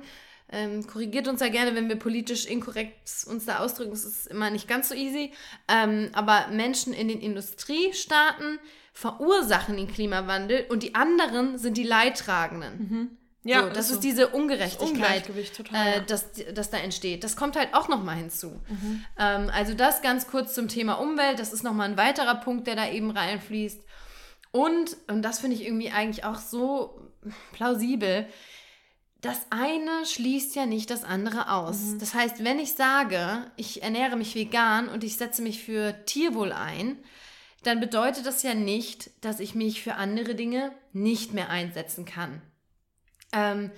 [0.51, 3.91] Ähm, korrigiert uns ja gerne, wenn wir politisch inkorrekt uns da ausdrücken.
[3.91, 5.31] Das ist immer nicht ganz so easy.
[5.67, 8.59] Ähm, aber Menschen in den Industriestaaten
[8.91, 13.17] verursachen den Klimawandel und die anderen sind die Leidtragenden.
[13.43, 14.01] Ja, so, das ist, so.
[14.01, 15.87] diese Ungerechtigkeit, Ungleichgewicht total.
[15.87, 17.23] äh, das, das da entsteht.
[17.23, 18.61] Das kommt halt auch nochmal hinzu.
[18.69, 19.05] Mhm.
[19.19, 21.39] Ähm, also das ganz kurz zum Thema Umwelt.
[21.39, 23.81] Das ist nochmal ein weiterer Punkt, der da eben reinfließt.
[24.51, 27.01] Und, und das finde ich irgendwie eigentlich auch so
[27.53, 28.27] plausibel,
[29.23, 31.79] das eine schließt ja nicht das andere aus.
[31.79, 31.99] Mhm.
[31.99, 36.51] Das heißt, wenn ich sage, ich ernähre mich vegan und ich setze mich für Tierwohl
[36.51, 36.97] ein,
[37.63, 42.41] dann bedeutet das ja nicht, dass ich mich für andere Dinge nicht mehr einsetzen kann.
[43.33, 43.71] Ähm,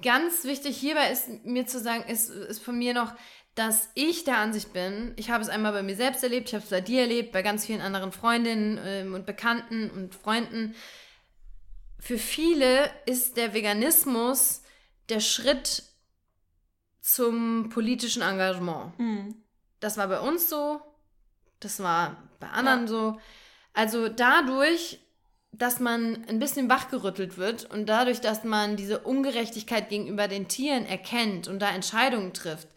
[0.00, 3.14] ganz wichtig hierbei ist mir zu sagen, ist, ist von mir noch,
[3.54, 6.64] dass ich der Ansicht bin, ich habe es einmal bei mir selbst erlebt, ich habe
[6.64, 10.74] es bei dir erlebt, bei ganz vielen anderen Freundinnen ähm, und Bekannten und Freunden.
[11.98, 14.62] Für viele ist der Veganismus
[15.10, 15.82] der Schritt
[17.02, 18.98] zum politischen Engagement.
[18.98, 19.36] Mhm.
[19.80, 20.80] Das war bei uns so,
[21.60, 23.20] das war bei anderen so.
[23.74, 25.00] Also dadurch,
[25.52, 30.86] dass man ein bisschen wachgerüttelt wird und dadurch, dass man diese Ungerechtigkeit gegenüber den Tieren
[30.86, 32.68] erkennt und da Entscheidungen trifft,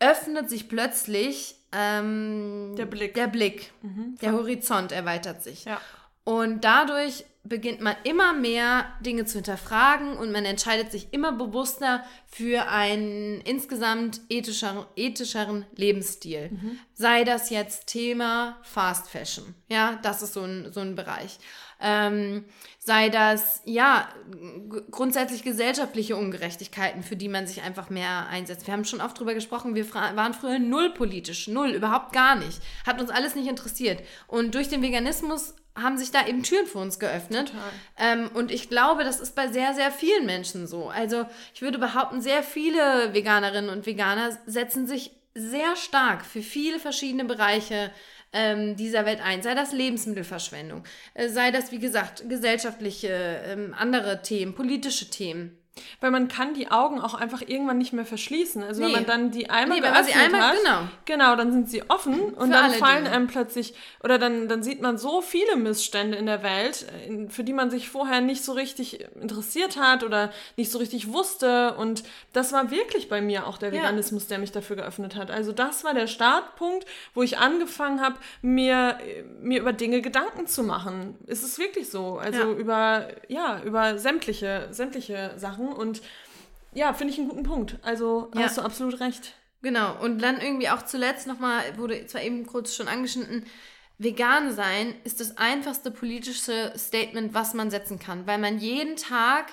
[0.00, 3.14] öffnet sich plötzlich ähm, Der Blick.
[3.14, 3.72] Der Blick.
[3.82, 4.16] Mhm.
[4.22, 5.66] Der Horizont erweitert sich.
[5.66, 5.80] Ja.
[6.24, 12.04] Und dadurch beginnt man immer mehr Dinge zu hinterfragen und man entscheidet sich immer bewusster
[12.26, 16.50] für einen insgesamt ethischer, ethischeren Lebensstil.
[16.94, 19.54] Sei das jetzt Thema Fast Fashion.
[19.68, 21.38] Ja, das ist so ein, so ein Bereich.
[21.80, 22.44] Ähm,
[22.78, 24.08] sei das, ja,
[24.90, 28.66] grundsätzlich gesellschaftliche Ungerechtigkeiten, für die man sich einfach mehr einsetzt.
[28.66, 32.60] Wir haben schon oft drüber gesprochen, wir waren früher null politisch, null, überhaupt gar nicht.
[32.86, 34.02] Hat uns alles nicht interessiert.
[34.28, 37.52] Und durch den Veganismus haben sich da eben Türen für uns geöffnet.
[37.98, 40.88] Ähm, und ich glaube, das ist bei sehr, sehr vielen Menschen so.
[40.88, 46.78] Also ich würde behaupten, sehr viele Veganerinnen und Veganer setzen sich sehr stark für viele
[46.78, 47.90] verschiedene Bereiche
[48.36, 49.42] ähm, dieser Welt ein.
[49.42, 50.84] Sei das Lebensmittelverschwendung,
[51.14, 53.08] äh, sei das, wie gesagt, gesellschaftliche,
[53.46, 55.58] ähm, andere Themen, politische Themen.
[56.00, 58.62] Weil man kann die Augen auch einfach irgendwann nicht mehr verschließen.
[58.62, 58.94] Also wenn Nee.
[58.94, 60.78] man dann die einmal Nee, wenn man sie geöffnet einmal- hat, genau.
[61.04, 63.16] genau, dann sind sie offen und Für dann alle fallen Dinge.
[63.16, 67.44] einem plötzlich oder dann dann sieht man so viele Missstände in der Welt, in- für
[67.44, 72.02] die man sich vorher nicht so richtig interessiert hat oder nicht so richtig wusste und
[72.32, 73.82] das war wirklich bei mir auch der Ja.
[73.82, 75.30] Veganismus, der mich dafür geöffnet hat.
[75.30, 78.98] Also das war der Startpunkt, wo ich angefangen habe, mir
[79.40, 81.16] mir über Dinge Gedanken zu machen.
[81.26, 82.18] Ist es wirklich so?
[82.18, 82.46] Also Ja.
[82.52, 86.02] über ja, über sämtliche sämtliche Sachen und
[86.72, 87.78] ja, finde ich einen guten Punkt.
[87.82, 88.42] Also Ja.
[88.42, 89.34] hast du absolut recht.
[89.62, 93.46] Genau, und dann irgendwie auch zuletzt nochmal, wurde zwar eben kurz schon angeschnitten,
[93.98, 99.46] vegan sein ist das einfachste politische Statement, was man setzen kann, weil man jeden Tag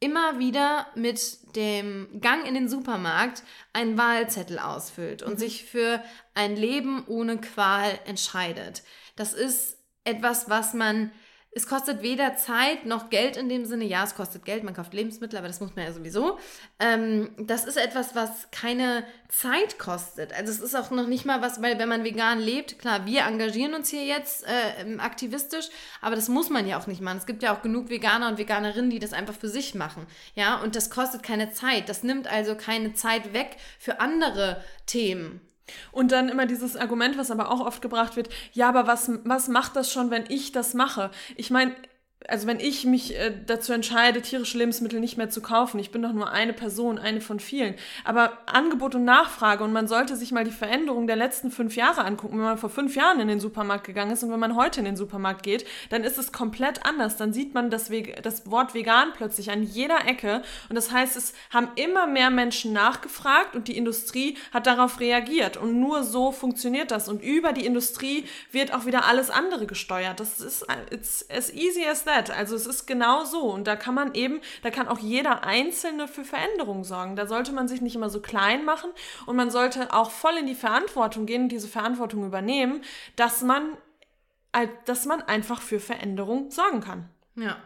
[0.00, 3.42] immer wieder mit dem Gang in den Supermarkt
[3.72, 6.02] einen Wahlzettel ausfüllt und sich für
[6.34, 8.82] ein Leben ohne Qual entscheidet.
[9.14, 11.12] Das ist etwas, was man
[11.56, 13.86] es kostet weder Zeit noch Geld in dem Sinne.
[13.86, 16.38] Ja, es kostet Geld, man kauft Lebensmittel, aber das muss man ja sowieso.
[16.78, 20.34] Ähm, das ist etwas, was keine Zeit kostet.
[20.34, 23.22] Also es ist auch noch nicht mal was, weil wenn man vegan lebt, klar, wir
[23.22, 25.68] engagieren uns hier jetzt äh, ähm, aktivistisch,
[26.02, 27.16] aber das muss man ja auch nicht machen.
[27.16, 30.06] Es gibt ja auch genug Veganer und Veganerinnen, die das einfach für sich machen.
[30.34, 31.88] Ja, und das kostet keine Zeit.
[31.88, 35.40] Das nimmt also keine Zeit weg für andere Themen.
[35.92, 39.48] Und dann immer dieses Argument, was aber auch oft gebracht wird, ja, aber was, was
[39.48, 41.10] macht das schon, wenn ich das mache?
[41.36, 41.74] Ich meine,
[42.28, 46.00] also wenn ich mich äh, dazu entscheide, tierische Lebensmittel nicht mehr zu kaufen, ich bin
[46.00, 47.74] doch nur eine Person, eine von vielen.
[48.04, 52.04] Aber Angebot und Nachfrage und man sollte sich mal die Veränderung der letzten fünf Jahre
[52.04, 52.38] angucken.
[52.38, 54.86] Wenn man vor fünf Jahren in den Supermarkt gegangen ist und wenn man heute in
[54.86, 57.16] den Supermarkt geht, dann ist es komplett anders.
[57.16, 57.90] Dann sieht man das,
[58.22, 62.72] das Wort vegan plötzlich an jeder Ecke und das heißt, es haben immer mehr Menschen
[62.72, 67.66] nachgefragt und die Industrie hat darauf reagiert und nur so funktioniert das und über die
[67.66, 70.18] Industrie wird auch wieder alles andere gesteuert.
[70.18, 70.66] Das ist
[71.30, 72.06] as easy as.
[72.16, 73.42] Also es ist genau so.
[73.42, 77.16] Und da kann man eben, da kann auch jeder Einzelne für Veränderungen sorgen.
[77.16, 78.90] Da sollte man sich nicht immer so klein machen
[79.26, 82.82] und man sollte auch voll in die Verantwortung gehen und diese Verantwortung übernehmen,
[83.16, 83.76] dass man,
[84.84, 87.08] dass man einfach für Veränderung sorgen kann.
[87.36, 87.56] Ja.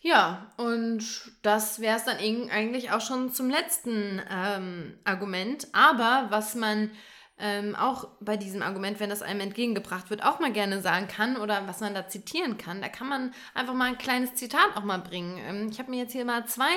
[0.00, 1.02] Ja, und
[1.42, 5.66] das wäre es dann eigentlich auch schon zum letzten ähm, Argument.
[5.72, 6.92] Aber was man
[7.38, 11.36] ähm, auch bei diesem Argument, wenn das einem entgegengebracht wird, auch mal gerne sagen kann
[11.36, 12.80] oder was man da zitieren kann.
[12.80, 15.38] Da kann man einfach mal ein kleines Zitat auch mal bringen.
[15.38, 16.72] Ähm, ich habe mir jetzt hier mal zwei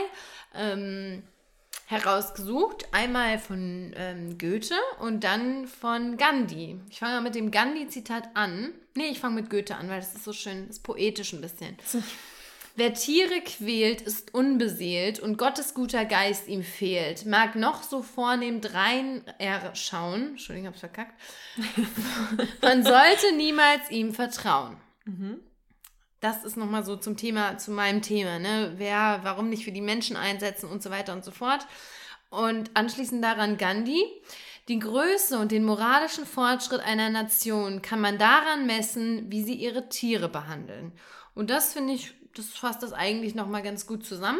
[0.53, 1.23] ähm,
[1.85, 2.87] herausgesucht.
[2.91, 6.79] Einmal von ähm, Goethe und dann von Gandhi.
[6.89, 8.73] Ich fange mal mit dem Gandhi-Zitat an.
[8.95, 11.41] Nee, ich fange mit Goethe an, weil das ist so schön, das ist poetisch ein
[11.41, 11.77] bisschen.
[12.75, 17.25] Wer Tiere quält, ist unbeseelt und Gottes guter Geist ihm fehlt.
[17.25, 20.29] Mag noch so vornehm drein er schauen.
[20.29, 21.19] Entschuldigung, hab's verkackt.
[22.61, 24.77] Man sollte niemals ihm vertrauen.
[25.05, 25.39] Mhm.
[26.21, 28.73] Das ist nochmal so zum Thema, zu meinem Thema, ne?
[28.75, 31.65] Wer, warum nicht für die Menschen einsetzen und so weiter und so fort.
[32.29, 34.03] Und anschließend daran Gandhi.
[34.67, 39.89] Die Größe und den moralischen Fortschritt einer Nation kann man daran messen, wie sie ihre
[39.89, 40.91] Tiere behandeln.
[41.33, 44.39] Und das finde ich das fasst das eigentlich nochmal ganz gut zusammen.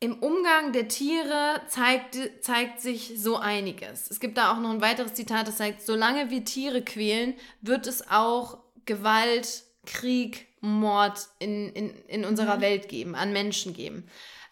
[0.00, 4.10] Im Umgang der Tiere zeigt, zeigt sich so einiges.
[4.10, 7.86] Es gibt da auch noch ein weiteres Zitat, das sagt, solange wir Tiere quälen, wird
[7.86, 12.60] es auch Gewalt, Krieg, Mord in, in, in unserer mhm.
[12.62, 14.08] Welt geben, an Menschen geben.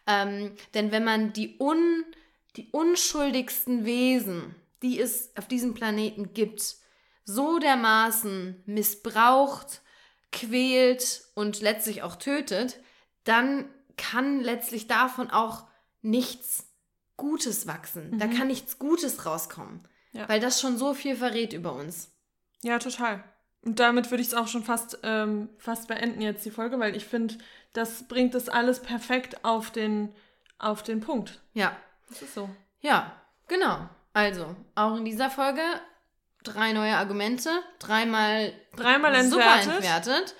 [0.06, 2.04] Ähm, denn wenn man die, un,
[2.56, 6.76] die unschuldigsten Wesen, die es auf diesem Planeten gibt,
[7.24, 9.82] so dermaßen missbraucht,
[10.32, 12.80] quält und letztlich auch tötet,
[13.24, 15.66] dann kann letztlich davon auch
[16.02, 16.66] nichts
[17.16, 18.12] Gutes wachsen.
[18.12, 18.18] Mhm.
[18.18, 19.86] Da kann nichts Gutes rauskommen.
[20.12, 20.28] Ja.
[20.28, 22.10] Weil das schon so viel verrät über uns.
[22.62, 23.22] Ja, total.
[23.62, 26.96] Und damit würde ich es auch schon fast, ähm, fast beenden jetzt die Folge, weil
[26.96, 27.36] ich finde,
[27.72, 30.14] das bringt das alles perfekt auf den,
[30.58, 31.40] auf den Punkt.
[31.52, 31.76] Ja.
[32.08, 32.48] Das ist so.
[32.80, 33.14] Ja,
[33.46, 33.88] genau.
[34.12, 35.62] Also, auch in dieser Folge
[36.44, 39.64] drei neue Argumente, dreimal, dreimal entwertet.
[39.64, 40.34] Super entwertet.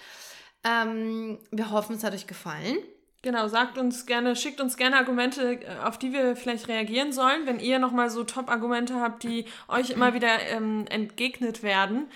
[0.65, 2.79] Ähm, wir hoffen, es hat euch gefallen.
[3.23, 7.47] Genau, sagt uns gerne, schickt uns gerne Argumente, äh, auf die wir vielleicht reagieren sollen,
[7.47, 12.11] wenn ihr nochmal so Top-Argumente habt, die euch immer wieder ähm, entgegnet werden.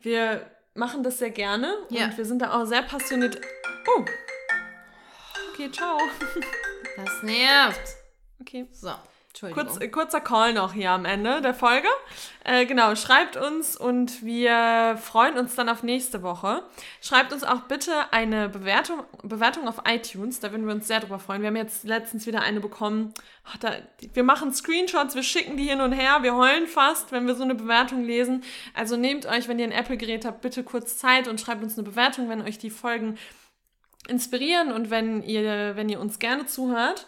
[0.00, 2.06] Wir machen das sehr gerne ja.
[2.06, 3.40] und wir sind da auch sehr passioniert.
[3.96, 4.04] Oh!
[5.52, 5.98] Okay, ciao.
[6.96, 7.96] Das nervt.
[8.40, 8.66] Okay.
[8.72, 8.92] So.
[9.40, 11.88] Kurz, kurzer Call noch hier am Ende der Folge.
[12.42, 16.62] Äh, genau, schreibt uns und wir freuen uns dann auf nächste Woche.
[17.02, 21.18] Schreibt uns auch bitte eine Bewertung, Bewertung auf iTunes, da würden wir uns sehr drüber
[21.18, 21.42] freuen.
[21.42, 23.12] Wir haben jetzt letztens wieder eine bekommen.
[23.44, 23.72] Ach, da,
[24.14, 27.44] wir machen Screenshots, wir schicken die hin und her, wir heulen fast, wenn wir so
[27.44, 28.42] eine Bewertung lesen.
[28.74, 31.86] Also nehmt euch, wenn ihr ein Apple-Gerät habt, bitte kurz Zeit und schreibt uns eine
[31.86, 33.18] Bewertung, wenn euch die Folgen
[34.08, 37.06] inspirieren und wenn ihr, wenn ihr uns gerne zuhört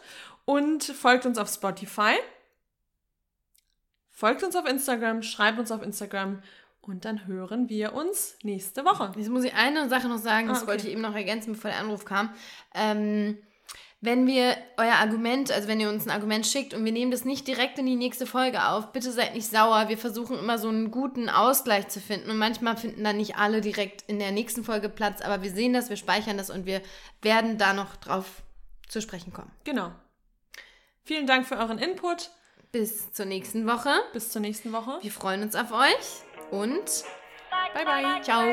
[0.48, 2.14] und folgt uns auf Spotify.
[4.08, 6.42] Folgt uns auf Instagram, schreibt uns auf Instagram
[6.80, 9.12] und dann hören wir uns nächste Woche.
[9.18, 10.70] Jetzt muss ich eine Sache noch sagen, das ah, okay.
[10.70, 12.30] wollte ich eben noch ergänzen, bevor der Anruf kam.
[12.74, 13.36] Ähm,
[14.00, 17.26] wenn wir euer Argument, also wenn ihr uns ein Argument schickt und wir nehmen das
[17.26, 19.90] nicht direkt in die nächste Folge auf, bitte seid nicht sauer.
[19.90, 23.60] Wir versuchen immer so einen guten Ausgleich zu finden und manchmal finden dann nicht alle
[23.60, 26.80] direkt in der nächsten Folge Platz, aber wir sehen das, wir speichern das und wir
[27.20, 28.42] werden da noch drauf
[28.88, 29.50] zu sprechen kommen.
[29.64, 29.92] Genau.
[31.08, 32.28] Vielen Dank für euren Input.
[32.70, 33.88] Bis zur nächsten Woche.
[34.12, 34.98] Bis zur nächsten Woche.
[35.00, 36.84] Wir freuen uns auf euch und
[37.72, 38.20] bye bye.
[38.20, 38.44] Ciao.